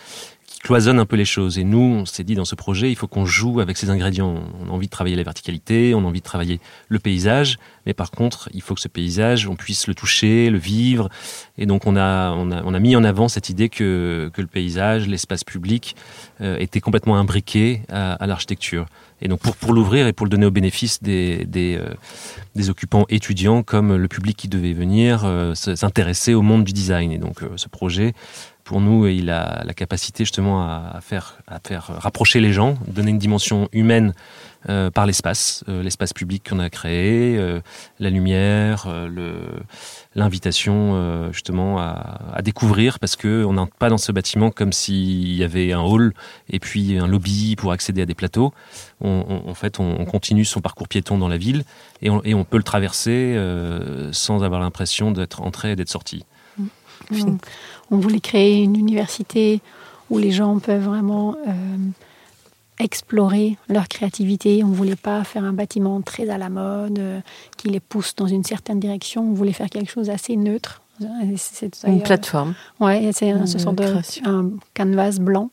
[0.64, 1.58] cloisonne un peu les choses.
[1.58, 4.42] Et nous, on s'est dit dans ce projet, il faut qu'on joue avec ces ingrédients.
[4.60, 7.92] On a envie de travailler la verticalité, on a envie de travailler le paysage, mais
[7.92, 11.10] par contre, il faut que ce paysage, on puisse le toucher, le vivre.
[11.58, 14.40] Et donc, on a, on a, on a mis en avant cette idée que, que
[14.40, 15.96] le paysage, l'espace public,
[16.40, 18.86] euh, était complètement imbriqué à, l'architecture.
[19.20, 23.04] Et donc, pour, pour l'ouvrir et pour le donner au bénéfice des, des, euh, occupants
[23.10, 27.12] étudiants comme le public qui devait venir euh, s'intéresser au monde du design.
[27.12, 28.14] Et donc, ce projet
[28.64, 33.10] pour nous, il a la capacité justement à faire, à faire rapprocher les gens, donner
[33.10, 34.14] une dimension humaine
[34.70, 37.60] euh, par l'espace, euh, l'espace public qu'on a créé, euh,
[37.98, 38.88] la lumière,
[40.14, 45.34] l'invitation justement à, à, découvrir, parce que on n'entre pas dans ce bâtiment comme s'il
[45.34, 46.14] y avait un hall
[46.48, 48.54] et puis un lobby pour accéder à des plateaux.
[49.02, 51.64] On, on, en fait, on, on, continue son parcours piéton dans la ville
[52.00, 53.38] et on, et on peut le traverser
[54.12, 56.24] sans avoir l'impression d'être entré et d'être sorti.
[57.10, 57.36] Mmh
[57.90, 59.60] on voulait créer une université
[60.10, 61.52] où les gens peuvent vraiment euh,
[62.78, 64.62] explorer leur créativité.
[64.64, 67.20] On ne voulait pas faire un bâtiment très à la mode, euh,
[67.56, 69.22] qui les pousse dans une certaine direction.
[69.22, 70.82] On voulait faire quelque chose assez neutre.
[71.86, 72.54] une plateforme.
[72.80, 75.50] Oui, c'est un, ce de un canvas blanc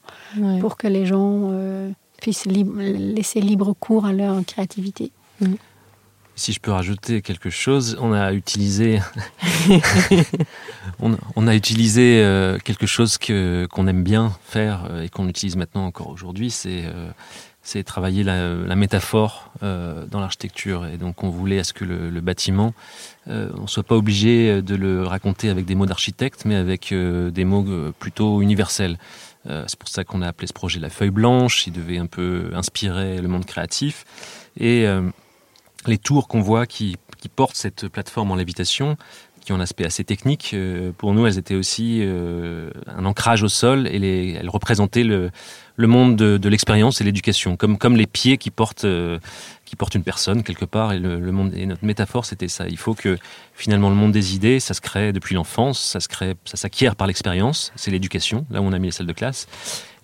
[0.59, 1.89] pour que les gens euh,
[2.21, 5.11] puissent laisser libre cours à leur créativité.
[5.39, 5.53] Mm.
[6.35, 8.99] Si je peux rajouter quelque chose, on a utilisé,
[10.99, 15.55] on, a utilisé euh, quelque chose que qu'on aime bien faire euh, et qu'on utilise
[15.55, 17.11] maintenant encore aujourd'hui, c'est euh,
[17.63, 20.87] c'est travailler la, la métaphore dans l'architecture.
[20.87, 22.73] Et donc on voulait à ce que le, le bâtiment,
[23.27, 27.91] on soit pas obligé de le raconter avec des mots d'architecte, mais avec des mots
[27.99, 28.97] plutôt universels.
[29.45, 31.67] c'est pour ça qu'on a appelé ce projet la feuille blanche.
[31.67, 34.05] Il devait un peu inspirer le monde créatif.
[34.59, 34.87] Et
[35.87, 36.97] les tours qu'on voit qui,
[37.35, 38.97] portent cette plateforme en lévitation,
[39.43, 43.43] qui ont un aspect assez technique, euh, pour nous, elles étaient aussi euh, un ancrage
[43.43, 45.31] au sol et les, elles représentaient le,
[45.75, 49.17] le monde de, de l'expérience et l'éducation, comme, comme les pieds qui portent, euh,
[49.65, 50.93] qui portent une personne quelque part.
[50.93, 52.67] Et, le, le monde, et notre métaphore, c'était ça.
[52.67, 53.17] Il faut que
[53.55, 56.95] finalement le monde des idées, ça se crée depuis l'enfance, ça se crée, ça s'acquiert
[56.95, 57.71] par l'expérience.
[57.75, 59.47] C'est l'éducation, là où on a mis les salles de classe,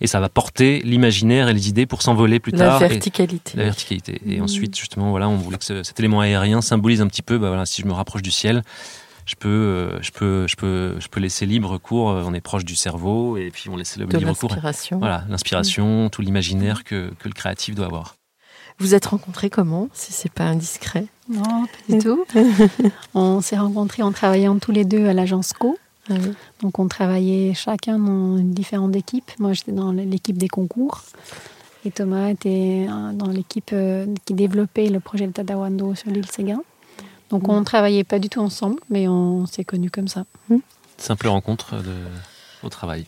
[0.00, 2.80] et ça va porter l'imaginaire et les idées pour s'envoler plus tard.
[2.80, 3.56] La verticalité.
[3.56, 4.20] la verticalité.
[4.26, 4.42] Et mmh.
[4.42, 7.66] ensuite, justement, voilà, on voulait que cet élément aérien symbolise un petit peu, bah voilà,
[7.66, 8.62] si je me rapproche du ciel,
[9.28, 12.10] je peux, euh, je peux, je peux, je peux laisser libre cours.
[12.10, 14.56] Euh, on est proche du cerveau et puis on laisse le libre cours.
[14.92, 16.10] Voilà, l'inspiration, mmh.
[16.10, 18.16] tout l'imaginaire que, que le créatif doit avoir.
[18.78, 21.06] Vous êtes rencontrés comment, si c'est pas indiscret?
[21.28, 22.24] Non, pas du tout.
[23.14, 25.78] on s'est rencontrés en travaillant tous les deux à l'agence Co.
[26.08, 26.14] Ah
[26.62, 29.30] Donc on travaillait chacun dans différentes équipes.
[29.38, 31.02] Moi j'étais dans l'équipe des concours
[31.84, 33.74] et Thomas était euh, dans l'équipe
[34.24, 36.62] qui développait le projet de Tadawando sur l'île Séguin.
[37.30, 37.50] Donc mm.
[37.50, 40.24] on ne travaillait pas du tout ensemble, mais on s'est connus comme ça.
[40.48, 40.58] Mm.
[40.96, 41.94] Simple rencontre de...
[42.62, 43.06] au travail.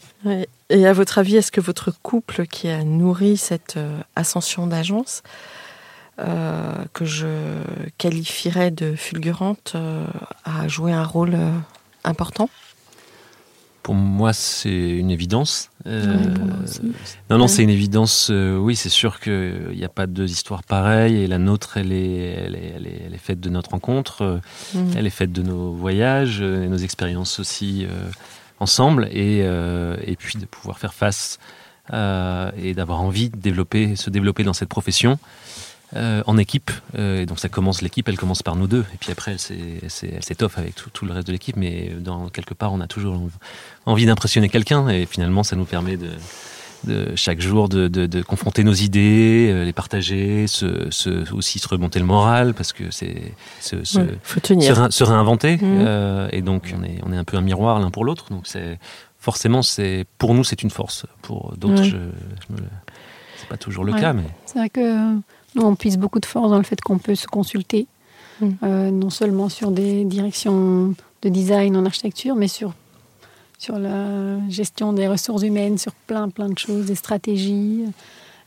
[0.68, 5.22] Et à votre avis, est-ce que votre couple qui a nourri cette euh, ascension d'agence,
[6.20, 7.26] euh, que je
[7.98, 10.06] qualifierais de fulgurante, euh,
[10.44, 11.36] a joué un rôle
[12.04, 12.48] important?
[13.82, 15.70] Pour moi, c'est une évidence.
[15.86, 16.04] Euh,
[17.30, 18.28] non, non, c'est une évidence.
[18.30, 21.16] Euh, oui, c'est sûr qu'il n'y a pas deux histoires pareilles.
[21.16, 24.22] Et la nôtre, elle est, elle est, elle est, elle est faite de notre rencontre.
[24.22, 24.38] Euh,
[24.74, 24.92] mm.
[24.96, 27.86] Elle est faite de nos voyages et nos expériences aussi
[28.58, 29.08] ensemble.
[29.12, 31.38] Et, et puis de pouvoir faire face
[31.92, 35.18] et d'avoir envie de développer, se développer dans cette profession.
[35.96, 36.70] Euh, en équipe.
[36.96, 38.84] Euh, et donc ça commence, l'équipe, elle commence par nous deux.
[38.94, 41.56] Et puis après, elle s'étoffe avec tout, tout, le reste de l'équipe.
[41.56, 43.20] Mais dans quelque part, on a toujours
[43.86, 44.88] envie d'impressionner quelqu'un.
[44.88, 46.10] Et finalement, ça nous permet de,
[46.84, 51.58] de chaque jour de, de, de, confronter nos idées, euh, les partager, se, se, aussi
[51.58, 54.00] se remonter le moral parce que c'est se, se,
[54.90, 55.56] se, réinventer.
[55.56, 55.60] Mmh.
[55.62, 58.26] Euh, et donc on est, on est un peu un miroir l'un pour l'autre.
[58.30, 58.78] Donc c'est
[59.18, 61.06] forcément c'est pour nous c'est une force.
[61.22, 61.88] Pour d'autres, ouais.
[61.88, 62.62] je, je
[63.38, 64.00] c'est pas toujours le ouais.
[64.00, 64.12] cas.
[64.12, 65.16] Mais c'est vrai que
[65.54, 67.86] nous, on puise beaucoup de force dans le fait qu'on peut se consulter,
[68.40, 68.48] mm.
[68.62, 72.72] euh, non seulement sur des directions de design en architecture, mais sur,
[73.58, 77.84] sur la gestion des ressources humaines, sur plein, plein de choses, des stratégies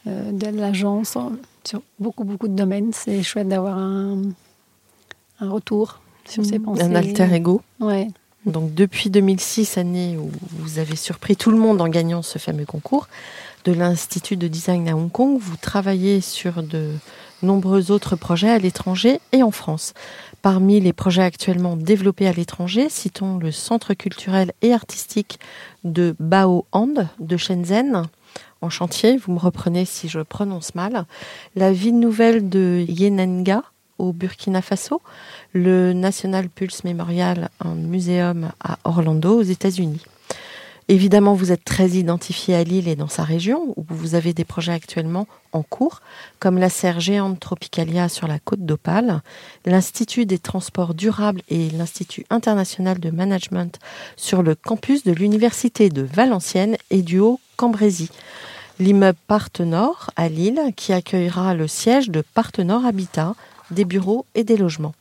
[0.07, 1.17] euh, de l'agence,
[1.63, 2.91] sur beaucoup, beaucoup de domaines.
[2.93, 4.21] C'est chouette d'avoir un,
[5.39, 6.63] un retour sur ces mm.
[6.63, 6.83] pensées.
[6.83, 7.61] Un alter ego.
[7.79, 8.07] Ouais.
[8.45, 12.65] Donc depuis 2006, année où vous avez surpris tout le monde en gagnant ce fameux
[12.65, 13.07] concours,
[13.63, 16.89] de l'Institut de design à Hong Kong, vous travaillez sur de
[17.41, 19.93] nombreux autres projets à l'étranger et en France.
[20.41, 25.39] Parmi les projets actuellement développés à l'étranger, citons le Centre culturel et artistique
[25.83, 28.07] de Bao Hand de Shenzhen,
[28.61, 31.05] en chantier, vous me reprenez si je prononce mal,
[31.55, 33.63] la ville nouvelle de Yenenga
[33.97, 35.01] au Burkina Faso,
[35.53, 40.01] le National Pulse Memorial, un muséum à Orlando aux États-Unis.
[40.89, 44.43] Évidemment, vous êtes très identifié à Lille et dans sa région, où vous avez des
[44.43, 46.01] projets actuellement en cours,
[46.39, 49.21] comme la serre géante Tropicalia sur la côte d'Opale,
[49.65, 53.79] l'Institut des transports durables et l'Institut international de management
[54.17, 58.09] sur le campus de l'Université de Valenciennes et du Haut-Cambrésis.
[58.79, 63.35] L'immeuble Partenor à Lille, qui accueillera le siège de Partenor Habitat,
[63.71, 64.95] des bureaux et des logements.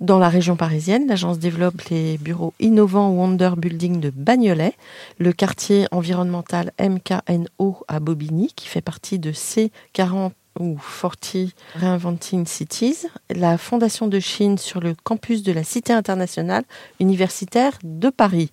[0.00, 4.74] Dans la région parisienne, l'agence développe les bureaux innovants Wonder Building de Bagnolet,
[5.18, 13.06] le quartier environnemental MKNO à Bobigny, qui fait partie de C40 ou 40 Reinventing Cities,
[13.30, 16.64] la Fondation de Chine sur le campus de la Cité internationale
[17.00, 18.50] universitaire de Paris.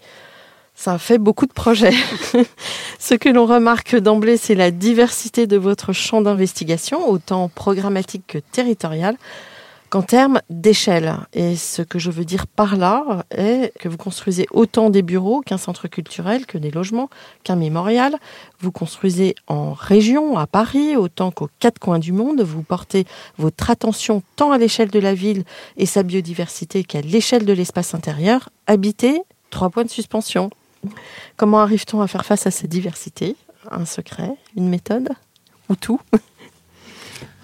[0.76, 1.94] Ça fait beaucoup de projets.
[3.00, 8.38] Ce que l'on remarque d'emblée, c'est la diversité de votre champ d'investigation, autant programmatique que
[8.38, 9.18] territorial,
[9.94, 11.18] qu'en termes d'échelle.
[11.34, 15.42] Et ce que je veux dire par là est que vous construisez autant des bureaux
[15.42, 17.12] qu'un centre culturel, que des logements,
[17.44, 18.16] qu'un mémorial.
[18.60, 22.42] Vous construisez en région, à Paris, autant qu'aux quatre coins du monde.
[22.42, 23.06] Vous portez
[23.38, 25.44] votre attention tant à l'échelle de la ville
[25.78, 28.50] et sa biodiversité qu'à l'échelle de l'espace intérieur.
[28.66, 30.50] Habiter, trois points de suspension.
[31.38, 33.36] Comment arrive-t-on à faire face à cette diversité?
[33.70, 34.32] Un secret?
[34.58, 35.10] Une méthode?
[35.70, 36.02] Ou tout?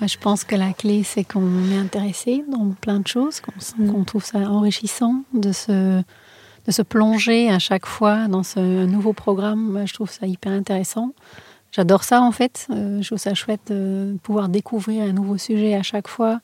[0.08, 4.06] Je pense que la clé, c'est qu'on est intéressé dans plein de choses, qu'on mm.
[4.06, 9.84] trouve ça enrichissant de se, de se plonger à chaque fois dans ce nouveau programme.
[9.86, 11.12] je trouve ça hyper intéressant.
[11.72, 12.68] J'adore ça en fait.
[12.72, 16.40] Euh, je trouve ça chouette de pouvoir découvrir un nouveau sujet à chaque fois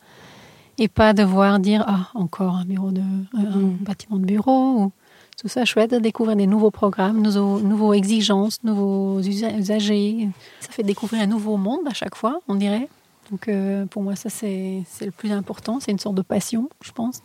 [0.78, 3.02] et pas devoir dire ah encore un bureau de
[3.34, 3.78] un mm.
[3.82, 4.76] bâtiment de bureau.
[4.80, 4.91] Ou,
[5.38, 10.30] tout ça chouette de découvrir des nouveaux programmes, nouveaux, nouveaux exigences, nouveaux usagers.
[10.62, 12.88] Ça fait découvrir un nouveau monde à chaque fois, on dirait.
[13.31, 15.79] Donc euh, pour moi, ça c'est le plus important.
[15.79, 17.21] C'est une sorte de passion, je pense.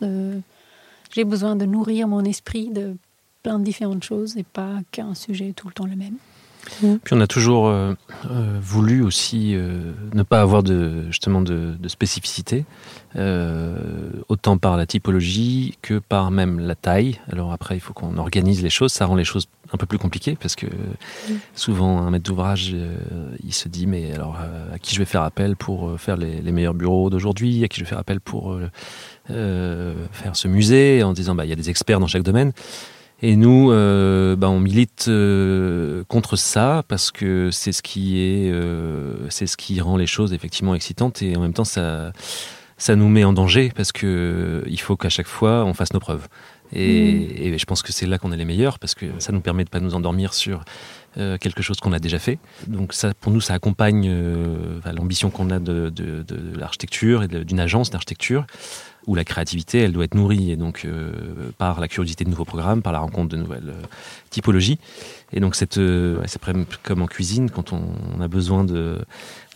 [1.13, 2.95] J'ai besoin de nourrir mon esprit de
[3.43, 6.17] plein de différentes choses et pas qu'un sujet tout le temps le même.
[6.81, 6.95] Mmh.
[7.03, 7.93] Puis on a toujours euh,
[8.29, 9.55] euh, voulu aussi
[10.13, 12.65] ne pas avoir de, justement de, de spécificité,
[14.29, 17.19] autant par la typologie que par même la taille.
[17.31, 19.97] Alors après, il faut qu'on organise les choses, ça rend les choses un peu plus
[19.97, 20.67] compliqué parce que
[21.55, 22.95] souvent un maître d'ouvrage euh,
[23.43, 26.17] il se dit mais alors euh, à qui je vais faire appel pour euh, faire
[26.17, 27.63] les, meilleurs bureaux d'aujourd'hui?
[27.63, 28.57] À qui je vais faire appel pour
[29.27, 31.03] faire ce musée?
[31.03, 32.51] En disant bah il y a des experts dans chaque domaine
[33.21, 35.09] et nous bah, on milite
[36.07, 38.53] contre ça parce que c'est ce qui est
[39.29, 42.11] c'est ce qui rend les choses effectivement excitantes et en même temps ça
[42.77, 45.99] ça nous met en danger parce que il faut qu'à chaque fois on fasse nos
[45.99, 46.27] preuves
[46.73, 46.77] Mm.
[46.77, 49.63] Et, je pense que c'est là qu'on est les meilleurs parce que ça nous permet
[49.63, 50.63] de pas nous endormir sur
[51.17, 52.39] euh, quelque chose qu'on a déjà fait.
[52.67, 57.27] Donc ça, pour nous, ça accompagne euh, l'ambition qu'on a de, de, de l'architecture et
[57.27, 58.45] d'une agence d'architecture
[59.07, 62.45] où la créativité, elle doit être nourrie et donc euh, par la curiosité de nouveaux
[62.45, 63.73] programmes, par la rencontre de nouvelles
[64.29, 64.79] typologies.
[65.33, 65.79] Et donc cette,
[66.25, 66.41] c'est
[66.83, 67.81] comme en cuisine quand on,
[68.17, 68.99] on a besoin de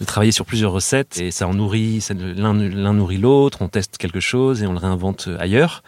[0.02, 2.54] de travailler sur plusieurs recettes et ça en nourrit, l'un
[2.94, 5.84] nourrit l'autre, on teste quelque chose et on le réinvente ailleurs.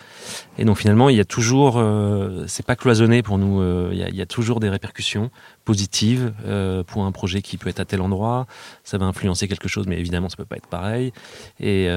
[0.57, 4.15] Et donc finalement, il y a toujours, euh, c'est pas cloisonné pour nous, euh, il,
[4.15, 5.29] y a, toujours des répercussions
[5.65, 8.47] positives euh, pour un projet qui peut être à tel endroit,
[8.85, 11.11] ça va influencer quelque chose, mais évidemment ça peut pas être pareil.
[11.59, 11.87] Et,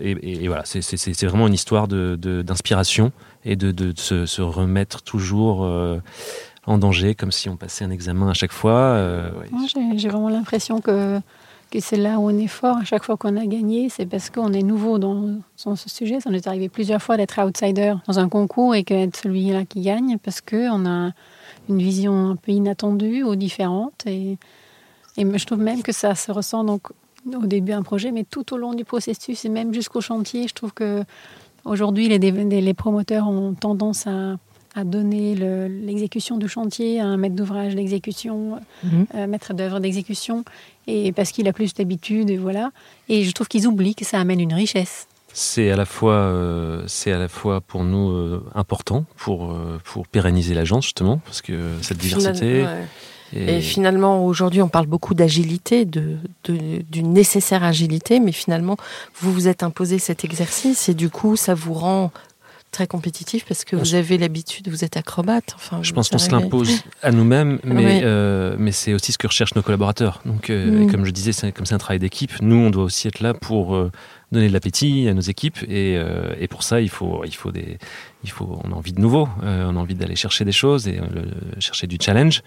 [0.00, 5.66] et, voilà, c'est vraiment une histoire d'inspiration de, et de, de se, se, remettre toujours
[6.66, 8.72] en danger, comme si on passait un examen à chaque fois.
[8.72, 9.30] Euh,
[9.96, 11.20] j'ai vraiment l'impression que,
[11.70, 12.78] que c'est là où on est fort.
[12.78, 16.20] À chaque fois qu'on a gagné, c'est parce qu'on est nouveau dans, ce sujet.
[16.20, 19.82] Ça nous est arrivé plusieurs fois d'être outsider dans un concours et qu'être celui-là qui
[19.82, 21.10] gagne parce qu'on a
[21.68, 24.04] une vision un peu inattendue ou différente.
[24.06, 24.38] Et,
[25.16, 26.88] et je trouve même que ça se ressent donc
[27.26, 30.46] au début d'un projet, mais tout au long du processus et même jusqu'au chantier.
[30.48, 31.04] Je trouve que
[31.64, 34.36] aujourd'hui, les promoteurs ont tendance à
[34.74, 35.34] à donner
[35.68, 39.06] l'exécution du chantier à un maître d'ouvrage d'exécution, mhm.
[39.14, 40.44] euh, maître d'œuvre d'exécution,
[40.86, 42.70] et parce qu'il a plus d'habitude, et voilà.
[43.08, 45.06] Et je trouve qu'ils oublient que ça amène une richesse.
[45.32, 50.06] C'est à la fois, euh, c'est à la fois pour nous euh, important pour pour
[50.06, 52.64] pérenniser l'agence justement parce que cette diversité.
[53.32, 53.60] Et...
[53.60, 58.76] finalement, aujourd'hui, on parle beaucoup d'agilité, de, d'une nécessaire agilité, mais finalement,
[59.18, 62.12] vous vous êtes imposé cet exercice et du coup, ça vous rend
[62.74, 65.54] très compétitif parce que vous avez l'habitude, vous êtes acrobate.
[65.54, 69.28] Enfin, je pense qu'on se l'impose à nous-mêmes, mais, euh, mais c'est aussi ce que
[69.28, 70.20] recherchent nos collaborateurs.
[70.26, 70.90] Donc, euh, mm.
[70.90, 73.32] comme je disais, c'est, comme c'est un travail d'équipe, nous, on doit aussi être là
[73.32, 73.92] pour euh,
[74.32, 75.58] donner de l'appétit à nos équipes.
[75.68, 75.94] Et,
[76.40, 77.78] et, pour ça, il faut, il faut des,
[78.24, 81.00] il faut, on a envie de nouveau, on a envie d'aller chercher des choses et
[81.60, 82.42] chercher du challenge.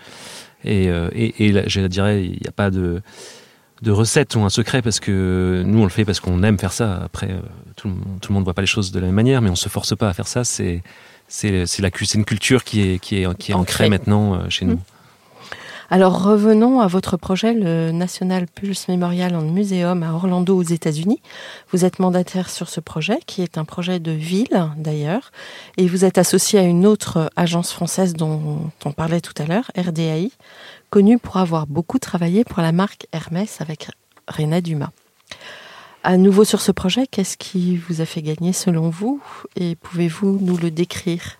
[0.65, 3.01] Et, et, et je dirais, il n'y a pas de
[3.81, 6.73] de recettes ou un secret parce que nous on le fait parce qu'on aime faire
[6.73, 7.01] ça.
[7.03, 7.39] Après, euh,
[7.75, 9.95] tout, le monde voit pas les choses de la même manière, mais on se force
[9.95, 10.43] pas à faire ça.
[10.43, 10.81] C'est
[11.27, 14.75] c'est une culture qui est qui est qui est ancrée maintenant euh, chez nous.
[14.75, 14.81] Mmh.
[15.89, 21.21] Alors revenons à votre projet, le National Pulse Memorial and Museum à Orlando aux États-Unis.
[21.71, 25.31] Vous êtes mandataire sur ce projet, qui est un projet de ville d'ailleurs,
[25.77, 29.71] et vous êtes associé à une autre agence française dont on parlait tout à l'heure,
[29.77, 30.31] RDAI,
[30.89, 33.89] connue pour avoir beaucoup travaillé pour la marque Hermès avec
[34.27, 34.91] René Dumas.
[36.03, 39.21] À nouveau sur ce projet, qu'est-ce qui vous a fait gagner selon vous
[39.55, 41.37] Et pouvez-vous nous le décrire?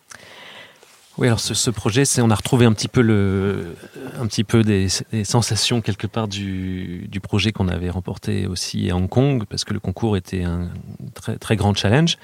[1.17, 3.75] Oui, alors ce, projet, c'est on a retrouvé un petit peu le,
[4.19, 8.91] un petit peu des, des sensations quelque part du, du projet qu'on avait remporté aussi
[8.91, 10.69] à Hong Kong, parce que le concours était un
[11.15, 12.19] très très grand challenge,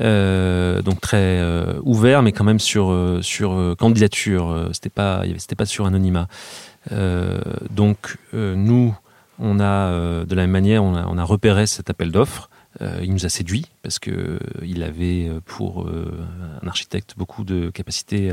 [0.00, 4.68] euh, donc très euh, ouvert, mais quand même sur euh, candidature.
[4.72, 6.28] C'était pas c'était pas sur anonymat.
[7.70, 8.96] Donc nous,
[9.38, 12.48] on a de la même manière, on a, repéré cet appel d'offres.
[13.02, 18.32] Il nous a séduit parce que il avait pour un architecte beaucoup de capacité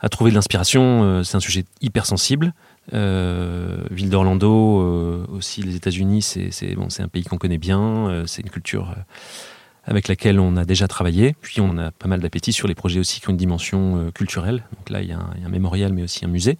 [0.00, 1.24] à, trouver de l'inspiration.
[1.24, 2.52] C'est un sujet hyper sensible.
[2.92, 8.22] Ville d'Orlando, aussi les États-Unis, c'est bon, un pays qu'on connaît bien.
[8.26, 8.94] c'est une culture
[9.88, 11.34] avec laquelle on a déjà travaillé.
[11.40, 14.10] Puis on a pas mal d'appétit sur les projets aussi qui ont une dimension euh,
[14.10, 14.62] culturelle.
[14.76, 16.58] Donc là, il y, a un, mémorial, mais aussi un musée.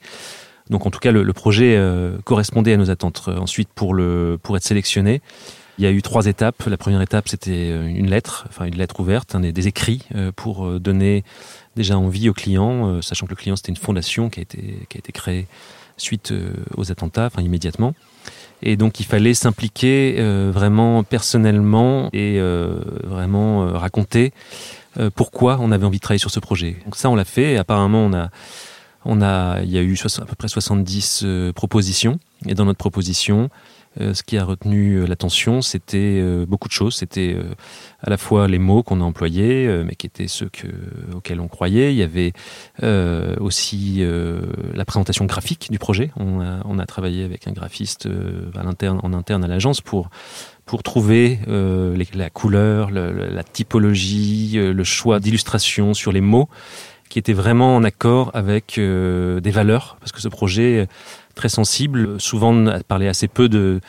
[0.70, 3.22] Donc en tout cas, le, projet euh, correspondait à nos attentes.
[3.28, 5.20] Euh, Ensuite, pour, le, pour être sélectionné,
[5.78, 6.64] il y a eu trois étapes.
[6.66, 11.22] La première étape, c'était une lettre, enfin une lettre ouverte, un des, écrits pour donner
[11.76, 15.46] déjà envie au client, sachant que le client c'était une fondation qui a été créée
[15.98, 17.94] suite euh, aux attentats, enfin immédiatement.
[18.62, 24.32] Et donc il fallait s'impliquer euh, vraiment personnellement et euh, vraiment euh, raconter
[24.98, 26.76] euh, pourquoi on avait envie de travailler sur ce projet.
[26.84, 27.52] Donc ça on l'a fait.
[27.52, 28.30] Et apparemment on a,
[29.04, 32.18] on a, il y a eu à peu près 70 euh, propositions.
[32.46, 33.48] Et dans notre proposition,
[34.00, 36.94] euh, ce qui a retenu euh, l'attention, c'était euh, beaucoup de choses.
[36.96, 37.36] C'était
[38.00, 40.66] à la fois les mots qu'on a employés, mais qui étaient ceux que,
[41.14, 41.92] auxquels on croyait.
[41.92, 42.32] Il y avait
[43.40, 44.04] aussi
[44.74, 46.10] la présentation graphique du projet.
[46.16, 48.08] On a, travaillé avec un graphiste
[48.54, 50.10] en interne à l'agence pour
[50.64, 56.48] pour trouver la couleur, le- le- la typologie, le choix d'illustration sur les mots
[57.08, 60.86] qui était vraiment en accord avec des valeurs, parce que ce projet
[61.38, 63.80] très sensible, souvent parlé assez peu de,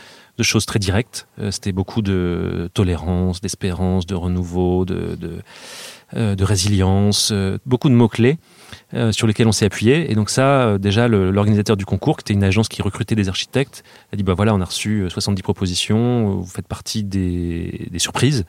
[0.42, 1.28] choses très directes.
[1.42, 5.18] Euh, C'était beaucoup de tolérance, d'espérance, de renouveau, de,
[6.16, 8.38] euh, résilience, euh, beaucoup de mots-clés
[9.12, 10.12] sur lesquels on s'est appuyé.
[10.12, 13.84] Et donc ça, déjà, l'organisateur du concours, qui était une agence qui recrutait des architectes,
[14.14, 18.46] a dit, bah voilà, on a reçu euh, 70 propositions, vous faites partie des, surprises.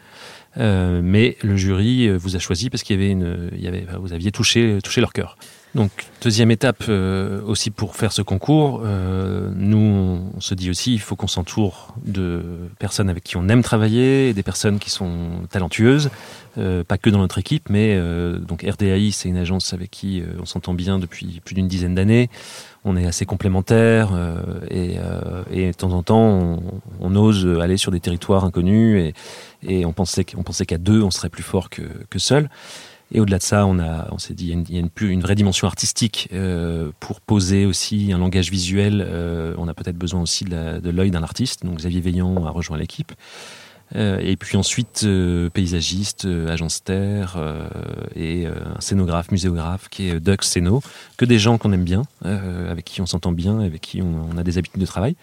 [0.57, 5.37] Mais le jury vous a choisi parce qu'il y avait vous aviez touché leur cœur.
[5.75, 10.95] Donc deuxième étape euh, aussi pour faire ce concours, euh, nous on, se dit aussi
[10.95, 12.43] il faut qu'on s'entoure de
[12.81, 16.11] personnes avec qui on aime travailler, des personnes qui sont talentueuses,
[16.59, 17.97] euh, pas que dans notre équipe, mais
[18.41, 22.31] donc RDAI c'est une agence avec qui on s'entend bien depuis plus d'une dizaine d'années.
[22.85, 24.11] On est assez complémentaires
[24.71, 24.97] et,
[25.53, 26.61] et de temps en temps on,
[26.99, 29.15] on ose aller sur des territoires inconnus
[29.63, 32.49] et, et on pensait pensait qu'à deux on serait plus fort que, que seul.
[33.13, 34.81] Et au-delà de ça, on a, on s'est dit, il y a une, y a
[34.81, 39.05] une, une vraie dimension artistique euh, pour poser aussi un langage visuel.
[39.07, 41.65] euh, on a peut-être besoin aussi de l'œil d'un artiste.
[41.65, 43.13] Donc Xavier Veillant a rejoint l'équipe.
[43.97, 47.69] Euh, et puis ensuite, euh, paysagiste, euh, agence terre euh,
[48.15, 50.81] et un scénographe, muséographe qui est Dux Scéno,
[51.17, 54.45] que des gens qu'on aime bien, avec qui on s'entend bien, avec qui on a
[54.45, 55.17] des habitudes de travail.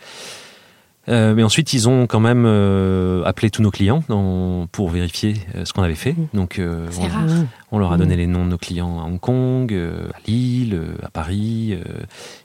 [1.09, 5.35] Euh, mais ensuite, ils ont quand même euh, appelé tous nos clients dans- pour vérifier
[5.55, 6.15] euh, ce qu'on avait fait.
[6.33, 7.23] Donc, euh, C'est on- rare.
[7.71, 11.09] on leur a donné les noms de nos clients à Hong Kong, à Lille, à
[11.09, 11.77] Paris.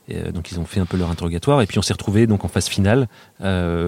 [0.07, 2.45] et, donc ils ont fait un peu leur interrogatoire et puis on s'est retrouvé donc
[2.45, 3.07] en phase finale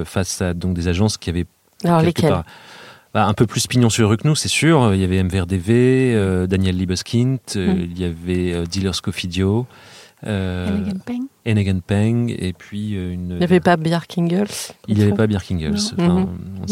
[0.05, 1.45] face à donc des agences qui avaient
[1.83, 2.43] Alors part,
[3.13, 4.93] bah, un peu plus pignon sur rue que nous, c'est sûr.
[4.93, 7.77] Il y avait MVRDV, Daniel Libeskind, Mhm.
[7.79, 9.65] il y avait Dealers Cofidio,
[10.27, 11.21] euh, Elegant Peng.
[11.47, 13.29] Enegan Peng et puis euh, une.
[13.31, 14.47] Il n'y avait pas Bjarkingels
[14.87, 15.73] Il n'y avait pas Birkingels.
[15.97, 16.05] Non.
[16.05, 16.27] Enfin,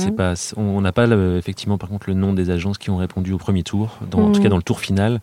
[0.06, 0.10] Mhm.
[0.10, 0.16] Mhm.
[0.16, 0.34] pas.
[0.58, 3.38] On n'a pas le- effectivement par contre le nom des agences qui ont répondu au
[3.38, 3.98] premier tour.
[4.10, 4.44] Dans, En tout Mhm.
[4.44, 5.22] cas dans le tour final,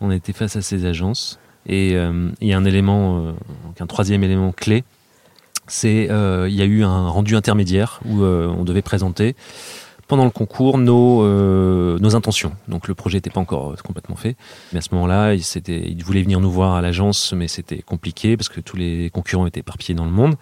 [0.00, 1.38] on a été face à ces agences.
[1.66, 3.32] Et euh, il y a un élément, euh,
[3.64, 4.84] donc un troisième élément clé,
[5.66, 9.34] c'est euh, il y a eu un rendu intermédiaire où euh, on devait présenter
[10.08, 12.52] pendant le concours nos, euh, nos intentions.
[12.68, 14.36] Donc le projet n'était pas encore euh, complètement fait.
[14.72, 18.48] Mais à ce moment-là, ils, voulaient venir nous voir à l'agence, mais c'était compliqué parce
[18.48, 20.34] que tous les concurrents étaient éparpillés dans le monde.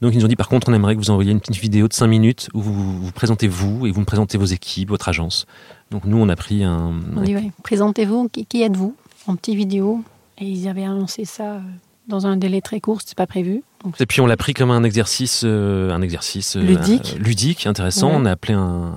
[0.00, 1.88] Donc ils nous ont dit par contre, on aimerait que vous envoyiez une petite vidéo
[1.88, 5.08] de 5 minutes où vous vous présentez vous et vous me présentez vos équipes, votre
[5.08, 5.46] agence.
[5.90, 6.94] Donc nous, on a pris un...
[7.16, 8.94] On dit, ouais, présentez-vous, qui, qui êtes-vous?
[9.26, 10.02] En petite vidéo.
[10.38, 11.60] Et ils avaient annoncé ça euh,
[12.06, 13.62] dans un délai très court, c'était pas prévu.
[14.00, 17.14] Et puis on l'a pris comme un exercice, euh, un exercice euh, Ludique.
[17.16, 18.08] euh, ludique, intéressant.
[18.10, 18.16] Ouais.
[18.18, 18.94] On a appelé un,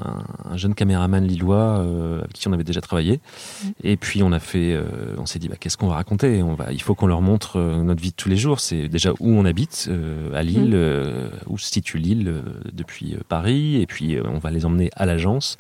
[0.50, 3.20] un jeune caméraman lillois euh, avec qui on avait déjà travaillé.
[3.84, 4.84] Et puis on a fait, euh,
[5.20, 6.42] on s'est dit bah, qu'est-ce qu'on va raconter?
[6.42, 8.60] On va, il faut qu'on leur montre notre vie de tous les jours.
[8.60, 10.74] C'est déjà où on habite euh, à Lille, Mm.
[10.74, 12.42] euh, où se situe Lille euh,
[12.74, 13.82] depuis Paris.
[13.82, 15.58] Et puis on va les emmener à l'agence,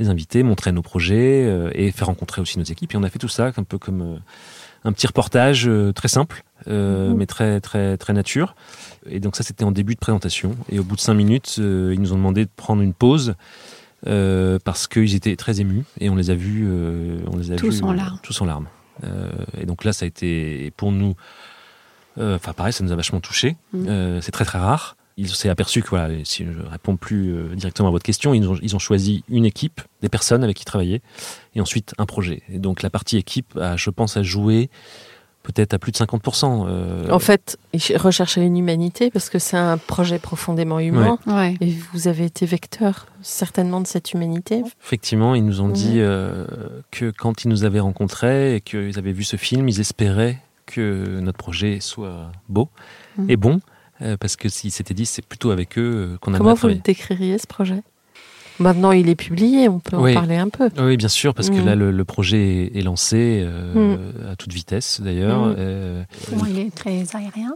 [0.00, 2.94] les inviter, montrer nos projets euh, et faire rencontrer aussi nos équipes.
[2.94, 4.16] Et on a fait tout ça un peu comme euh,
[4.86, 8.54] un petit reportage très simple, mais très très très nature.
[9.08, 10.56] Et donc ça, c'était en début de présentation.
[10.68, 13.34] Et au bout de cinq minutes, ils nous ont demandé de prendre une pause.
[14.04, 16.68] parce qu'ils étaient très émus et on les a vus,
[17.26, 18.18] on les a tous vus, en larmes.
[18.22, 18.68] Tous en larmes.
[19.58, 21.14] et donc là, ça a été pour nous,
[22.18, 23.56] enfin pareil, ça nous a vachement touchés.
[23.72, 24.20] Mm.
[24.20, 27.88] c'est très très rare il s'est aperçu que, voilà, si je réponds plus euh, directement
[27.88, 31.00] à votre question, ils ont, ils ont choisi une équipe, des personnes avec qui travailler,
[31.54, 32.42] et ensuite un projet.
[32.50, 34.68] Et donc la partie équipe, a, je pense, à jouer
[35.46, 36.66] peut-être à plus de 50%.
[36.68, 37.10] Euh.
[37.10, 41.18] En fait, ils recherchaient une humanité parce que c'est un projet profondément humain.
[41.60, 44.62] Et vous avez été vecteur certainement de cette humanité.
[44.82, 46.46] Effectivement, ils nous ont dit euh,
[46.90, 51.20] que quand ils nous avaient rencontrés et qu'ils avaient vu ce film, ils espéraient que
[51.20, 52.68] notre projet soit beau
[53.18, 53.30] mmh.
[53.30, 53.60] et bon.
[54.02, 56.74] Euh, parce que si c'était dit, c'est plutôt avec eux euh, qu'on a Comment vous
[56.74, 57.82] décririez ce projet?
[58.58, 60.70] Maintenant, il est publié, on peut en parler un peu.
[60.78, 61.66] Oui, bien sûr, parce que mm.
[61.66, 64.30] là, le, projet est, lancé euh, mm.
[64.32, 65.46] à toute vitesse, d'ailleurs.
[65.48, 66.04] Mm.
[66.48, 67.54] il est très aérien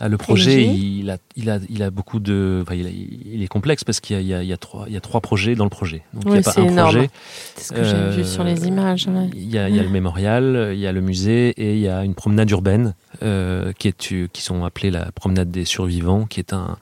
[0.00, 2.60] le projet, il a, il, a, il a beaucoup de.
[2.62, 5.20] Enfin, il, est complexe parce qu'il y, y, y, a trois, il y a trois
[5.20, 6.02] projets dans le projet.
[6.12, 6.90] Donc, il n'y a pas un énorme.
[6.90, 7.10] projet.
[7.56, 9.06] C'est ce que j'ai vu sur les images.
[9.34, 11.80] Il, y a, il y a le mémorial, il y a le musée et il
[11.80, 16.26] y a une promenade urbaine euh, qui, est, qui sont appelées la promenade des survivants,
[16.26, 16.76] qui est un,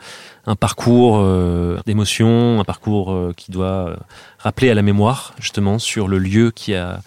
[0.46, 3.96] un parcours euh, d'émotion, un parcours euh, qui doit
[4.38, 7.02] rappeler à la mémoire justement sur le lieu qui a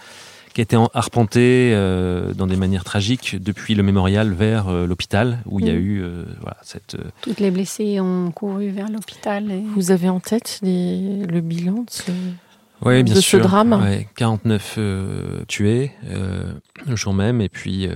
[0.56, 5.40] qui a été arpenté euh, dans des manières tragiques depuis le mémorial vers euh, l'hôpital
[5.46, 5.78] où il y a mm.
[5.78, 6.96] eu euh, voilà, cette.
[7.22, 9.52] Toutes les blessés ont couru vers l'hôpital.
[9.76, 12.12] Vous avez en tête le bilan de ce,
[12.84, 13.40] ouais, bien de sûr.
[13.40, 13.74] ce drame?
[13.84, 14.80] Ouais, 49
[15.50, 15.92] tués
[16.88, 17.90] le jour même et puis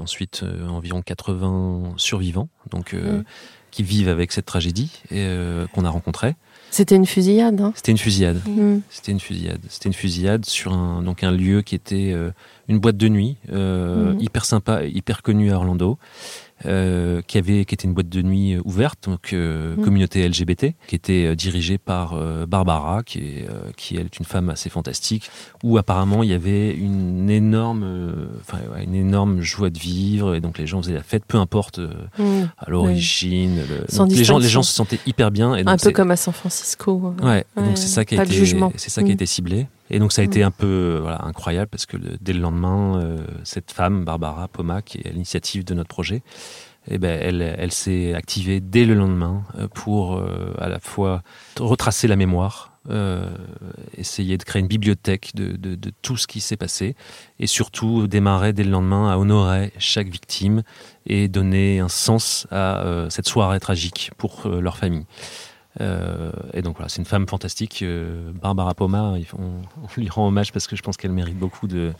[0.00, 3.22] ensuite environ 80 survivants donc mm.
[3.70, 5.28] qui vivent avec cette tragédie et
[5.72, 6.34] qu'on a rencontrée.
[6.70, 7.60] C'était une fusillade.
[7.60, 8.40] Hein C'était une fusillade.
[8.46, 8.78] Mm.
[8.90, 9.60] C'était une fusillade.
[9.68, 12.30] C'était une fusillade sur un donc un lieu qui était euh,
[12.68, 14.20] une boîte de nuit euh, mm.
[14.20, 15.98] hyper sympa, hyper connue à Orlando.
[16.66, 19.82] Euh, qui avait qui était une boîte de nuit ouverte donc mm.
[19.82, 22.14] communauté LGBT qui était dirigée par
[22.46, 25.30] Barbara qui est qui est une femme assez fantastique
[25.62, 30.58] où apparemment il y avait une énorme enfin une énorme joie de vivre et donc
[30.58, 31.80] les gens faisaient la fête peu importe
[32.18, 33.62] à l'origine
[34.08, 37.14] les gens les gens se sentaient hyper bien et un peu comme à San Francisco
[37.22, 38.44] ouais, donc c'est ça qui a été
[38.76, 41.68] c'est ça qui a été ciblé et donc ça a été un peu voilà, incroyable
[41.68, 45.74] parce que dès le lendemain, euh, cette femme, Barbara Poma, qui est à l'initiative de
[45.74, 46.22] notre projet,
[46.88, 51.22] eh ben, elle, elle s'est activée dès le lendemain euh, pour euh, à la fois
[51.58, 52.68] retracer la mémoire,
[53.98, 56.96] essayer de créer une bibliothèque de, de, de tout ce qui s'est passé
[57.38, 60.62] et surtout démarrer dès le lendemain à honorer chaque victime
[61.04, 65.04] et donner un sens à cette soirée tragique pour leur famille.
[65.80, 69.14] Euh, et donc voilà, c'est une femme fantastique, euh, Barbara Poma.
[69.38, 69.42] On,
[69.82, 71.92] on, lui rend hommage parce que je pense qu'elle mérite beaucoup de.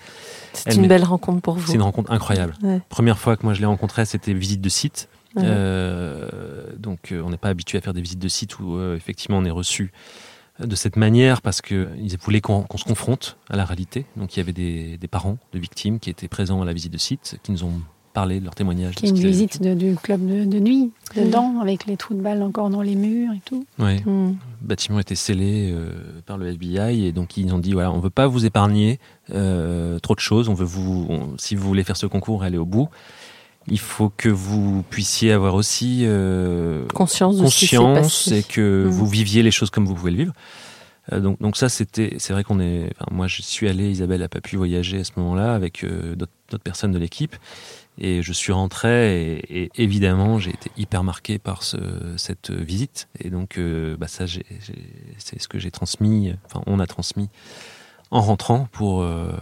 [0.52, 1.66] C'est une belle rencontre pour vous.
[1.66, 2.54] C'est une rencontre incroyable.
[2.88, 5.08] Première fois que moi je l'ai rencontrée, c'était visite de site.
[5.36, 6.28] Euh,
[6.76, 9.50] donc on n'est pas habitué à faire des visites de site où effectivement on est
[9.50, 9.92] reçu
[10.58, 14.06] de cette manière parce qu'ils voulaient qu'on se confronte à la réalité.
[14.16, 16.92] Donc il y avait des, des parents de victimes qui étaient présents à la visite
[16.92, 17.80] de site, qui nous ont
[18.12, 18.94] parler de leur témoignage.
[18.94, 22.70] Qui est une visite du club de, nuit, dedans, avec les trous de balles encore
[22.70, 23.64] dans les murs et tout.
[23.78, 24.26] Oui, mm.
[24.28, 25.90] le bâtiment était scellé euh,
[26.26, 28.98] par le FBI et donc ils ont dit voilà, on veut pas vous épargner
[29.32, 31.08] euh, trop de choses, on veut vous,
[31.38, 32.88] si vous voulez faire ce concours, aller au bout.
[33.68, 38.88] Il faut que vous puissiez avoir aussi euh, conscience, conscience et que mm.
[38.88, 40.32] vous viviez les choses comme vous pouvez le vivre.
[41.12, 42.92] Donc, donc ça, c'était, c'est vrai qu'on est.
[43.10, 43.90] moi, je suis allé.
[43.90, 47.34] Isabelle n'a pas pu voyager à ce moment-là avec d'autres personnes de l'équipe.
[48.00, 51.76] Et je suis rentré et, évidemment j'ai été hyper marqué par ce,
[52.16, 53.08] cette visite.
[53.18, 54.24] Et donc euh, bah ça
[55.18, 57.28] c'est ce que j'ai transmis, enfin on a transmis
[58.10, 59.32] en rentrant pour, euh,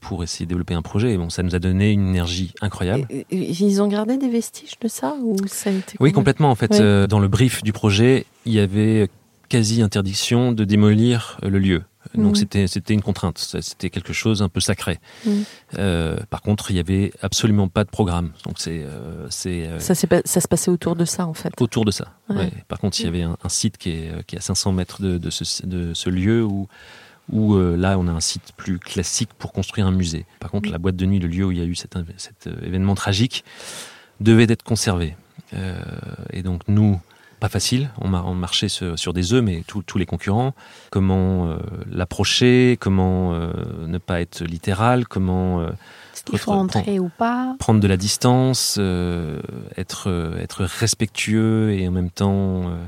[0.00, 1.12] pour essayer de développer un projet.
[1.12, 3.06] Et bon, ça nous a donné une énergie incroyable.
[3.30, 6.50] ils ont gardé des vestiges de ça ou ça a été Oui, complètement.
[6.50, 9.08] En fait, euh, dans le brief du projet, il y avait
[9.48, 11.82] quasi interdiction de démolir le lieu.
[12.14, 14.98] Donc c'était c'était une contrainte, c'était quelque chose un peu sacré.
[15.78, 18.32] Euh, par contre, il y avait absolument pas de programme.
[18.44, 21.52] Donc c'est euh, c'est euh, ça, ça se passait autour de ça en fait.
[21.60, 22.12] Autour de ça.
[22.28, 22.50] Ouais.
[22.68, 25.18] Par contre, il y avait un, site qui est qui est à 500 mètres de,
[25.18, 26.68] de, ce, de ce lieu où
[27.30, 30.24] où là on a un site plus classique pour construire un musée.
[30.40, 32.48] Par contre, la boîte de nuit, le lieu où il y a eu cet, cet
[32.62, 33.44] événement tragique,
[34.20, 35.14] devait être conservé.
[36.32, 37.00] et donc nous,
[37.40, 37.90] pas facile.
[38.00, 40.54] On, mar- on marchait sur, sur des œufs, mais tous tous les concurrents.
[40.90, 41.58] Comment euh,
[41.90, 42.76] l'approcher?
[42.80, 43.52] Comment euh,
[43.86, 45.06] ne pas être littéral?
[45.06, 45.70] Comment euh,
[46.14, 47.54] Est-ce qu'il faut entrer ou pas?
[47.58, 49.40] prendre de la distance, euh,
[49.76, 52.86] être, euh, être respectueux et en même temps euh,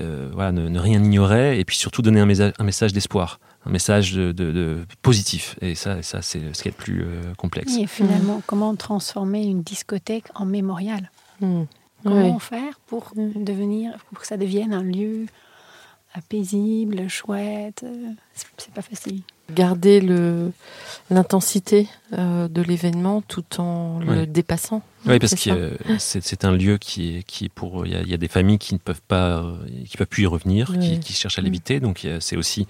[0.00, 3.40] euh, voilà, ne, ne rien ignorer et puis surtout donner un, message- un message d'espoir,
[3.66, 5.56] un message de, de- de positif.
[5.60, 7.76] Et ça, c'est ce qui est le plus euh, complexe.
[7.76, 11.10] Et finalement, comment transformer une discothèque en mémorial?
[11.42, 11.64] Hmm.
[12.02, 12.40] Comment Oui.
[12.40, 15.26] faire pour devenir, pour que ça devienne un lieu
[16.28, 18.10] paisible, chouette euh,
[18.58, 19.22] C'est pas facile.
[19.50, 20.52] Garder le
[21.10, 24.82] l'intensité euh, de l'événement tout en le dépassant.
[25.06, 27.86] Oui, parce que euh, c'est un lieu qui est, qui est pour.
[27.86, 29.44] Il y, a, il y a des familles qui ne peuvent pas,
[29.88, 31.00] qui peuvent plus y revenir, qui, Oui.
[31.00, 31.44] qui cherchent à Mm.
[31.46, 31.80] l'éviter.
[31.80, 32.66] Donc y a- c'est aussi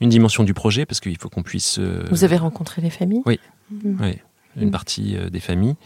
[0.00, 1.78] une dimension du projet parce qu'il faut qu'on puisse.
[1.78, 3.22] euh, Vous avez rencontré les familles?
[3.26, 3.40] Oui.
[3.70, 3.98] Mhm.
[4.00, 4.18] Oui,
[4.56, 4.70] une Mm.
[4.70, 5.76] partie euh, des familles.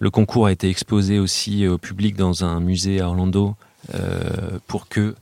[0.00, 3.56] Le concours a été exposé aussi euh, au public dans un musée à Orlando
[3.94, 5.14] euh, pour que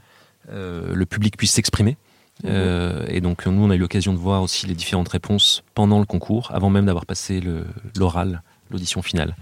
[0.50, 1.96] euh, le public puisse s'exprimer.
[2.44, 5.98] Euh, et donc nous, on a eu l'occasion de voir aussi les différentes réponses pendant
[5.98, 7.42] le concours, avant même d'avoir passé
[7.98, 9.34] l'oral, l'audition finale.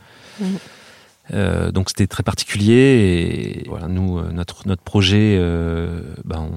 [1.33, 6.51] Euh, donc c'était très particulier et voilà nous notre notre projet euh, ben,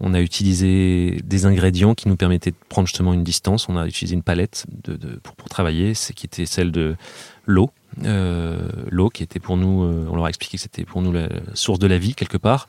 [0.00, 3.68] on, on a utilisé des ingrédients qui nous permettaient de prendre justement une distance.
[3.68, 5.92] On a utilisé une palette de, de- pour, pour travailler.
[5.92, 6.96] C'est qui était celle de
[7.44, 7.70] l'eau
[8.90, 11.28] l'eau qui était pour nous euh, on leur a expliqué que c'était pour nous la
[11.54, 12.68] source de la vie quelque part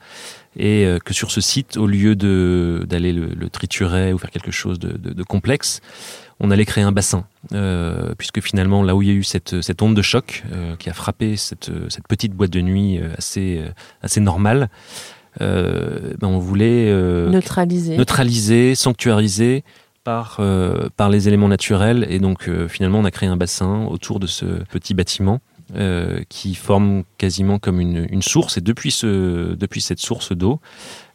[0.58, 4.32] et euh, que sur ce site au lieu de d'aller le, le triturer ou faire
[4.32, 5.82] quelque chose de, de- de complexe
[6.42, 9.60] on allait créer un bassin, euh, puisque finalement, là où il y a eu cette,
[9.60, 13.10] cette onde de choc euh, qui a frappé cette, cette petite boîte de nuit euh,
[13.18, 13.68] assez, euh,
[14.02, 14.70] assez normale,
[15.42, 17.98] euh, ben on voulait euh, Neutraliser.
[17.98, 19.66] neutraliser, sanctuariser
[20.10, 22.08] par, euh, par les éléments naturels.
[22.10, 25.40] Et donc, euh, finalement, on a créé un bassin autour de ce petit bâtiment.
[25.76, 30.60] euh, qui forme quasiment comme une, source et depuis ce depuis cette source d'eau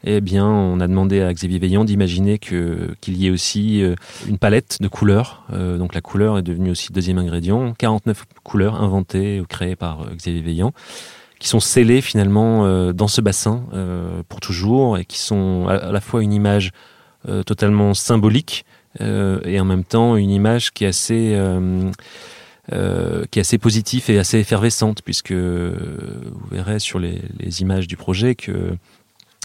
[0.05, 3.83] eh bien on a demandé à Xavier Veillant d'imaginer qu'il y ait aussi
[4.29, 9.41] une palette de couleurs donc la couleur est devenue aussi deuxième ingrédient 49 couleurs inventées
[9.41, 10.73] ou créées par Xavier Veillant
[11.41, 13.65] qui sont scellées finalement dans ce bassin
[14.29, 16.71] pour toujours et qui sont à, la fois une image
[17.45, 18.65] totalement symbolique
[19.01, 21.91] et en même temps une image qui est assez euh,
[22.73, 27.21] euh, qui est assez positive et assez effervescente puisque euh, vous verrez sur les
[27.61, 28.75] images du projet que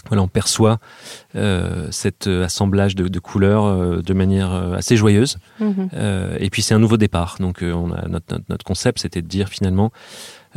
[0.08, 0.78] voilà, on perçoit
[1.36, 5.38] euh, cet euh, assemblage de, de couleurs euh, de manière euh, assez joyeuse.
[5.60, 5.90] Mhm.
[5.94, 7.36] Euh, et puis c'est un nouveau départ.
[7.38, 9.92] Donc euh, on a notre, notre, notre concept, c'était de dire finalement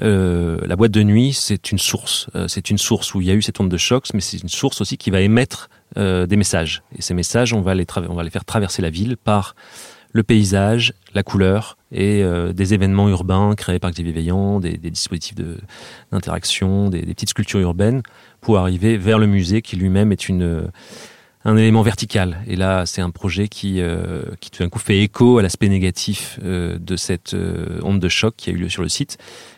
[0.01, 2.27] euh, la boîte de nuit, c'est une source.
[2.35, 4.41] Euh, c'est une source où il y a eu cette onde de choc, mais c'est
[4.41, 6.83] une source aussi qui va émettre euh, des messages.
[6.97, 9.55] Et ces messages, on va les on va les faire traverser la ville par
[10.13, 14.89] le paysage, la couleur et euh, des événements urbains créés par Xavier Veillant, des, des
[14.91, 15.57] dispositifs de-
[16.11, 18.03] d'interaction, des, des petites sculptures urbaines
[18.39, 20.67] pour arriver vers le musée qui lui-même est une euh,
[21.45, 22.37] un élément vertical.
[22.47, 25.67] Et là, c'est un projet qui, euh, qui tout d'un coup fait écho à l'aspect
[25.67, 27.35] négatif euh, de cette
[27.83, 29.17] onde de choc qui a eu lieu sur le site.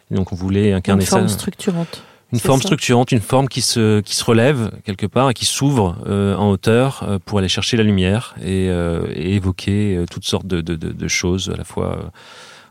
[0.10, 1.36] Et donc, on voulait Une incarner forme ça.
[1.36, 2.04] structurante.
[2.36, 2.68] Une forme ça.
[2.68, 6.50] structurante, une forme qui se, qui se relève quelque part et qui s'ouvre euh, en
[6.50, 10.60] hauteur euh, pour aller chercher la lumière et, euh, et évoquer euh, toutes sortes de,
[10.60, 12.10] de, de, de choses, à la fois euh,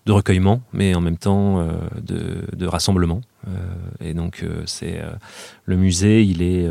[0.06, 3.22] de recueillement, mais en même temps euh, de, de rassemblement.
[3.48, 3.50] Euh,
[4.02, 5.00] et donc, euh, c'est
[5.64, 6.66] le musée, il, est,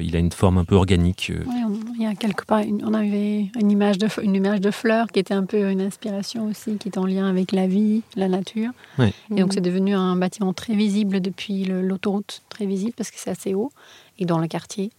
[0.00, 1.32] il a une forme un peu organique.
[1.46, 4.60] Ouais, on- il y a quelque part, une- on avait une image, de, une image
[4.60, 7.66] de fleurs qui était un peu une inspiration aussi, qui est en lien avec la
[7.66, 8.70] vie, la nature.
[8.98, 9.12] Ouais.
[9.34, 13.30] Et donc c'est devenu un bâtiment très visible depuis l'autoroute, très visible parce que c'est
[13.30, 13.72] assez haut,
[14.18, 14.90] et dans le quartier.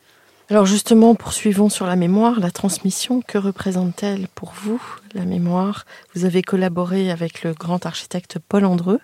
[0.52, 3.22] Alors justement, poursuivons sur la mémoire, la transmission.
[3.22, 4.80] Que représente-t-elle pour vous,
[5.16, 5.86] la mémoire?
[6.14, 9.00] Vous avez collaboré avec le grand architecte Paul Andreu,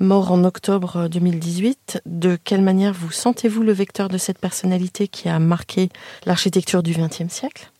[0.00, 2.02] mort en octobre 2018.
[2.04, 5.88] De quelle manière vous sentez-vous le vecteur de cette personnalité qui a marqué
[6.26, 7.70] l'architecture du XXe siècle?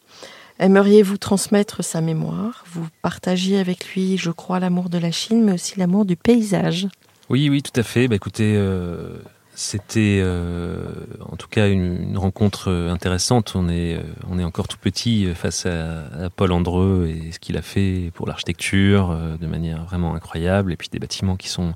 [0.60, 2.64] Aimeriez-vous transmettre sa mémoire?
[2.70, 6.86] Vous partagiez avec lui, je crois, l'amour de la Chine, mais aussi l'amour du paysage?
[7.30, 8.06] Oui, oui, tout à fait.
[8.06, 9.16] Bah, écoutez, euh,
[9.60, 10.86] c'était euh,
[11.20, 13.52] en tout cas une, une rencontre euh, intéressante.
[13.54, 17.30] On est, euh, on est encore tout petit euh, face à, à Paul Andreu et
[17.30, 20.72] ce qu'il a fait pour l'architecture de manière vraiment incroyable.
[20.72, 21.74] Et puis des bâtiments qui sont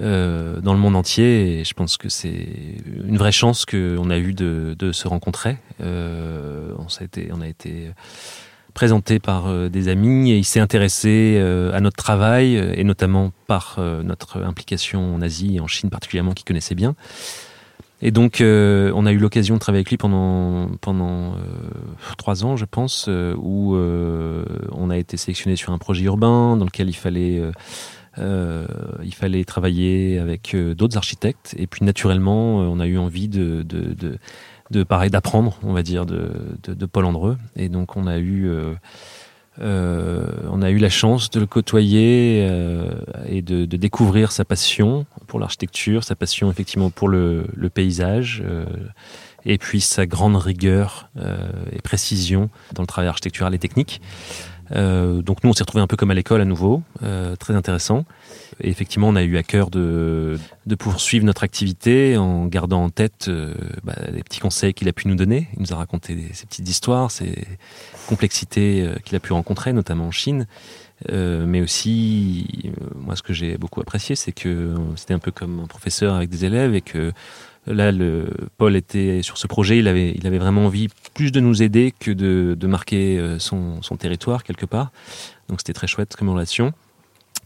[0.00, 1.60] euh, dans le monde entier.
[1.60, 2.48] Et je pense que c'est
[3.04, 5.58] une vraie chance qu'on a eu de, de se rencontrer.
[5.80, 7.92] Euh, on, été, on a été
[8.80, 12.82] présenté par euh, des amis et il s'est intéressé euh, à notre travail euh, et
[12.82, 16.94] notamment par notre implication en Asie et en Chine particulièrement qu'il connaissait bien.
[18.00, 21.34] Et donc on a eu l'occasion de travailler avec lui pendant pendant
[22.16, 26.88] trois ans je pense où on a été sélectionné sur un projet urbain dans lequel
[26.88, 27.42] il fallait
[28.16, 31.54] il fallait travailler avec d'autres architectes.
[31.58, 33.66] Et puis naturellement, on a eu envie de,
[34.70, 37.36] de pareil d'apprendre, on va dire, de, de, de, Paul Andreu.
[37.56, 38.48] Et donc on a eu
[39.60, 42.88] euh, on a eu la chance de le côtoyer euh,
[43.26, 48.64] et de, découvrir sa passion pour l'architecture, sa passion effectivement pour le, paysage, euh,
[49.44, 51.08] et puis sa grande rigueur
[51.72, 54.00] et précision dans le travail architectural et technique.
[54.72, 57.54] Euh, donc nous, on s'est retrouvés un peu comme à l'école à nouveau, euh, très
[57.54, 58.04] intéressant.
[58.62, 62.90] Et effectivement, on a eu à cœur de, de poursuivre notre activité en gardant en
[62.90, 63.54] tête euh,
[63.84, 65.48] bah, les petits conseils qu'il a pu nous donner.
[65.54, 67.46] Il nous a raconté ces petites histoires, ces
[68.06, 70.46] complexités euh, qu'il a pu rencontrer, notamment en Chine.
[71.08, 75.60] Euh, mais aussi, moi, ce que j'ai beaucoup apprécié, c'est que c'était un peu comme
[75.60, 77.12] un professeur avec des élèves et que
[77.70, 81.94] Là, le, Paul était sur ce projet, il avait, vraiment envie plus de nous aider
[81.98, 84.90] que de, marquer euh, son, territoire quelque part.
[85.48, 86.72] Donc c'était très chouette comme relation.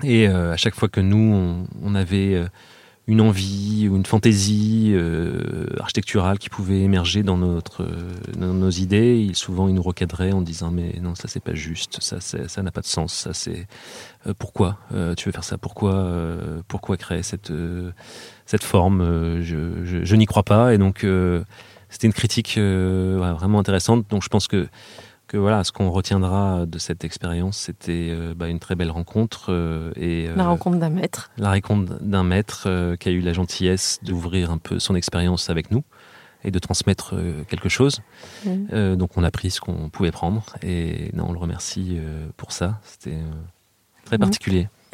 [0.02, 2.46] Et euh, à chaque fois que nous, on, avait euh,
[3.06, 4.96] une envie ou une fantaisie
[5.78, 9.30] architecturale qui pouvait émerger dans nos idées.
[9.34, 12.70] Souvent, il nous recadrait en disant mais non, ça c'est pas juste, ça ça n'a
[12.70, 13.66] pas de sens, ça c'est
[14.38, 14.78] pourquoi
[15.16, 16.10] tu veux faire ça, pourquoi
[16.66, 17.52] pourquoi créer cette
[18.46, 21.06] cette forme, je, je, je n'y crois pas et donc
[21.88, 24.06] c'était une critique vraiment intéressante.
[24.10, 24.68] Donc je pense que
[25.36, 29.46] voilà, ce qu'on retiendra de cette expérience, c'était euh, bah, une très belle rencontre.
[29.48, 31.30] Euh, et, la euh, rencontre d'un maître.
[31.38, 35.70] La rencontre d'un maître qui a eu la gentillesse d'ouvrir un peu son expérience avec
[35.70, 35.82] nous
[36.44, 37.14] et de transmettre
[37.48, 38.02] quelque chose.
[38.44, 38.96] Mmh.
[38.96, 41.98] donc on a pris ce qu'on pouvait prendre et non, on le remercie
[42.36, 42.80] pour ça.
[42.84, 43.16] C'était
[44.04, 44.24] très mmh.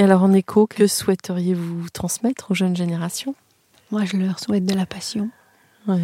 [0.01, 3.35] Et alors en écho, que souhaiteriez-vous transmettre aux jeunes générations?
[3.91, 5.29] Moi, je leur souhaite de la passion.
[5.87, 6.01] Ouais.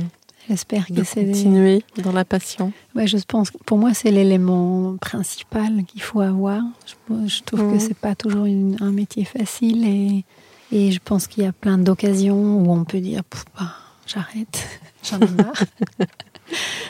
[0.51, 2.75] J'espère que c'est continuer dans la passion.
[2.95, 3.51] Ouais, je pense.
[3.65, 6.63] Pour moi, c'est l'élément principal qu'il faut avoir.
[7.09, 10.27] Je, trouve que que c'est pas toujours un métier facile et,
[10.73, 13.23] et je pense qu'il y a plein d'occasions où on peut dire
[13.59, 13.73] bah,
[14.07, 14.69] j'arrête,
[15.11, 15.65] j'en ai marre.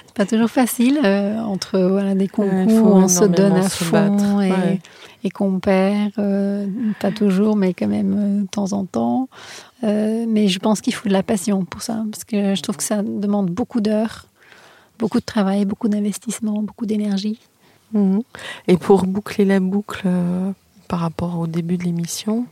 [0.07, 4.41] c'est pas toujours facile euh, entre voilà des concours où on se donne à fond
[4.41, 4.81] et,
[5.27, 6.68] et qu'on perd, euh,
[7.01, 9.29] pas toujours, mais quand même euh, de temps en temps.
[9.83, 12.77] Euh, mais je pense qu'il faut de la passion pour ça, parce que je trouve
[12.77, 14.27] que ça demande beaucoup d'heures,
[15.01, 17.41] beaucoup de travail, beaucoup d'investissement, beaucoup d'énergie.
[17.93, 18.22] Mhm.
[18.68, 20.07] Et pour boucler la boucle
[20.87, 22.47] par rapport au début de l'émission,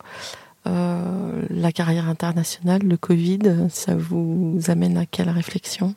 [0.67, 5.95] la carrière internationale, le Covid, ça vous amène à quelle réflexion?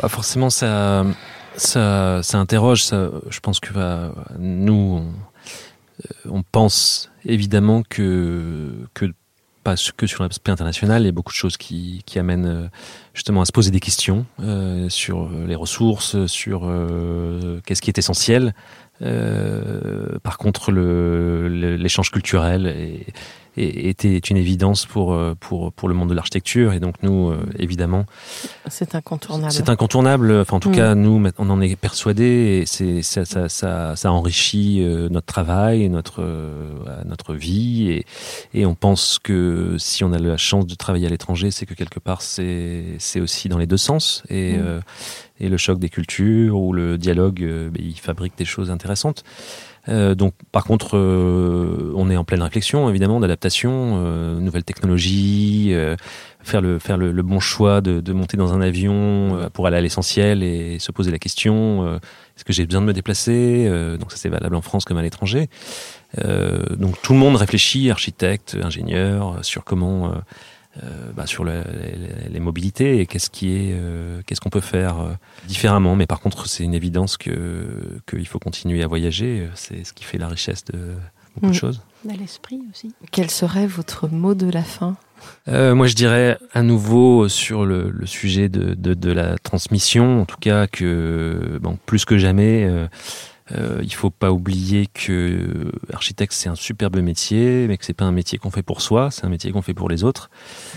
[0.00, 1.04] Bah, Forcément, ça,
[1.56, 2.84] ça, ça interroge.
[2.84, 5.00] Ça, je pense que bah, nous, euh,
[6.28, 9.06] on pense évidemment que, que
[9.62, 12.68] pas que sur l'aspect international, il y a beaucoup de choses qui, amènent euh,
[13.12, 16.62] justement à se poser des questions euh, sur les ressources, sur
[17.64, 18.54] qu'est-ce qui est essentiel.
[19.00, 23.04] par contre, l'échange culturel
[23.56, 26.72] était une évidence pour, euh, pour, pour le monde de l'architecture.
[26.72, 28.06] Et donc nous, euh, évidemment...
[28.68, 29.52] C'est incontournable.
[29.52, 30.32] C'est incontournable.
[30.32, 30.74] Enfin, en tout mm.
[30.74, 32.60] cas, nous, on en est persuadés.
[32.62, 36.24] Et c'est, ça, ça, ça, ça, enrichit euh, notre travail, notre,
[37.04, 37.90] notre vie.
[37.90, 38.06] Et,
[38.54, 41.74] et on pense que si on a la chance de travailler à l'étranger, c'est que
[41.74, 44.22] quelque part, c'est, c'est aussi dans les deux sens.
[44.28, 44.80] Et, mm.
[45.40, 49.24] et le choc des cultures ou le dialogue, ben, il fabrique des choses intéressantes.
[49.88, 55.70] Euh, donc, par contre, euh, on est en pleine réflexion, évidemment, d'adaptation, euh, nouvelles technologies,
[55.72, 55.96] euh,
[56.42, 59.80] faire le faire le, bon choix de, de, monter dans un avion pour aller à
[59.80, 62.00] l'essentiel et se poser la question
[62.36, 63.68] est-ce que j'ai besoin de me déplacer
[63.98, 65.50] Donc, ça c'est valable en France comme à l'étranger.
[66.16, 70.14] donc, tout le monde réfléchit, architecte, ingénieur, sur comment
[70.82, 74.60] euh, bah, sur le, les, les, mobilités et qu'est-ce qui est, euh, qu'est-ce qu'on peut
[74.60, 75.12] faire euh,
[75.48, 75.96] différemment.
[75.96, 79.48] Mais par contre, c'est une évidence que qu'il faut continuer à voyager.
[79.54, 80.94] C'est ce qui fait la richesse de
[81.34, 81.54] beaucoup de mm.
[81.54, 81.82] choses.
[82.04, 82.94] Dans l'esprit aussi.
[83.10, 84.96] Quel serait votre mot de la fin?
[85.48, 90.22] Euh, moi, je dirais à nouveau sur le, le sujet de, de, de, la transmission,
[90.22, 92.86] en tout cas que bon, plus que jamais, euh,
[93.52, 98.04] euh, il faut pas oublier que architecte c'est un superbe métier, mais que c'est pas
[98.04, 100.30] un métier qu'on fait pour soi, c'est un métier qu'on fait pour les autres.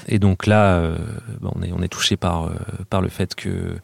[0.08, 0.98] Et donc là, euh,
[1.42, 2.54] on est on est touché par euh,
[2.90, 3.76] par le fait que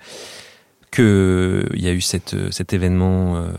[0.92, 3.52] que il y a eu cette, cet événement euh,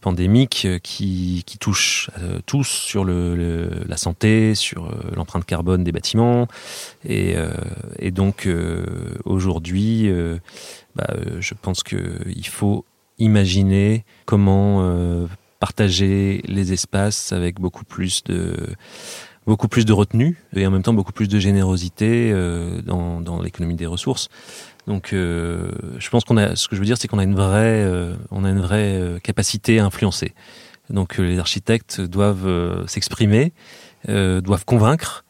[0.00, 2.10] pandémique qui, qui touche
[2.46, 6.48] tous sur le, la santé, sur l'empreinte carbone des bâtiments,
[7.04, 7.36] et,
[7.98, 8.48] et donc
[9.26, 10.10] aujourd'hui,
[10.94, 11.08] bah,
[11.40, 12.86] je pense que il faut
[13.18, 15.26] imaginer comment euh,
[15.60, 18.56] partager les espaces avec beaucoup plus de
[19.46, 23.40] beaucoup plus de retenue et en même temps beaucoup plus de générosité euh, dans, dans
[23.40, 24.28] l'économie des ressources.
[24.86, 27.34] Donc, euh, je pense qu'on a, ce que je veux dire, c'est qu'on a une
[27.34, 30.34] vraie, euh, on a une vraie capacité à influencer.
[30.90, 33.52] Donc, les architectes doivent s'exprimer
[34.08, 35.24] doivent convaincre.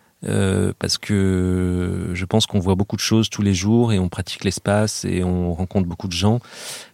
[0.79, 4.45] parce que je pense qu'on voit beaucoup de choses tous les jours et on pratique
[4.45, 6.41] l'espace et on rencontre beaucoup de gens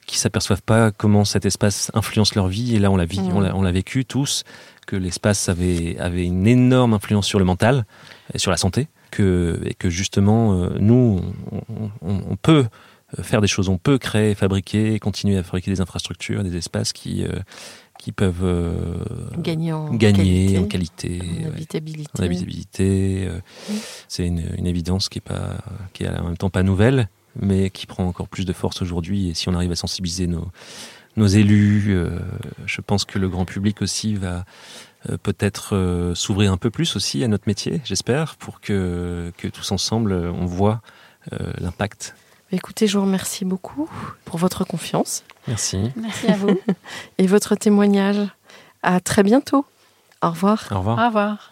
[0.07, 2.77] qui s'aperçoivent pas comment cet espace influence leur vie.
[2.77, 3.53] Et là, on l'a mmh.
[3.55, 4.45] on l'a vécu tous,
[4.87, 7.87] que l'espace avait, avait une énorme influence sur le mental
[8.35, 11.21] et sur la santé, que, et que justement, euh, nous,
[12.03, 12.67] on, peut
[13.21, 17.25] faire des choses, on peut créer, fabriquer, continuer à fabriquer des infrastructures, des espaces qui,
[17.25, 17.39] euh,
[17.99, 18.97] qui peuvent euh,
[19.39, 21.21] gagner, en, qualité, en qualité,
[22.19, 23.29] en habitabilité.
[24.09, 25.59] C'est une, une, évidence qui est, pas,
[25.93, 29.29] qui est en même temps pas nouvelle, mais qui prend encore plus de force aujourd'hui.
[29.31, 30.49] Et si on arrive à sensibiliser nos,
[31.17, 32.19] nos élus, euh,
[32.67, 34.45] je pense que le grand public aussi va
[35.09, 39.49] euh, peut-être euh, s'ouvrir un peu plus aussi à notre métier, j'espère, pour que, que
[39.49, 40.81] tous ensemble, on voit
[41.59, 42.17] l'impact.
[42.51, 43.89] Écoutez, je vous remercie beaucoup
[44.25, 45.23] pour votre confiance.
[45.47, 45.93] Merci.
[45.95, 46.59] Merci à vous.
[47.19, 48.19] Et votre témoignage.
[48.83, 49.65] À très bientôt.
[50.21, 50.67] Au revoir.
[50.73, 50.99] Au revoir.
[50.99, 51.52] Au revoir.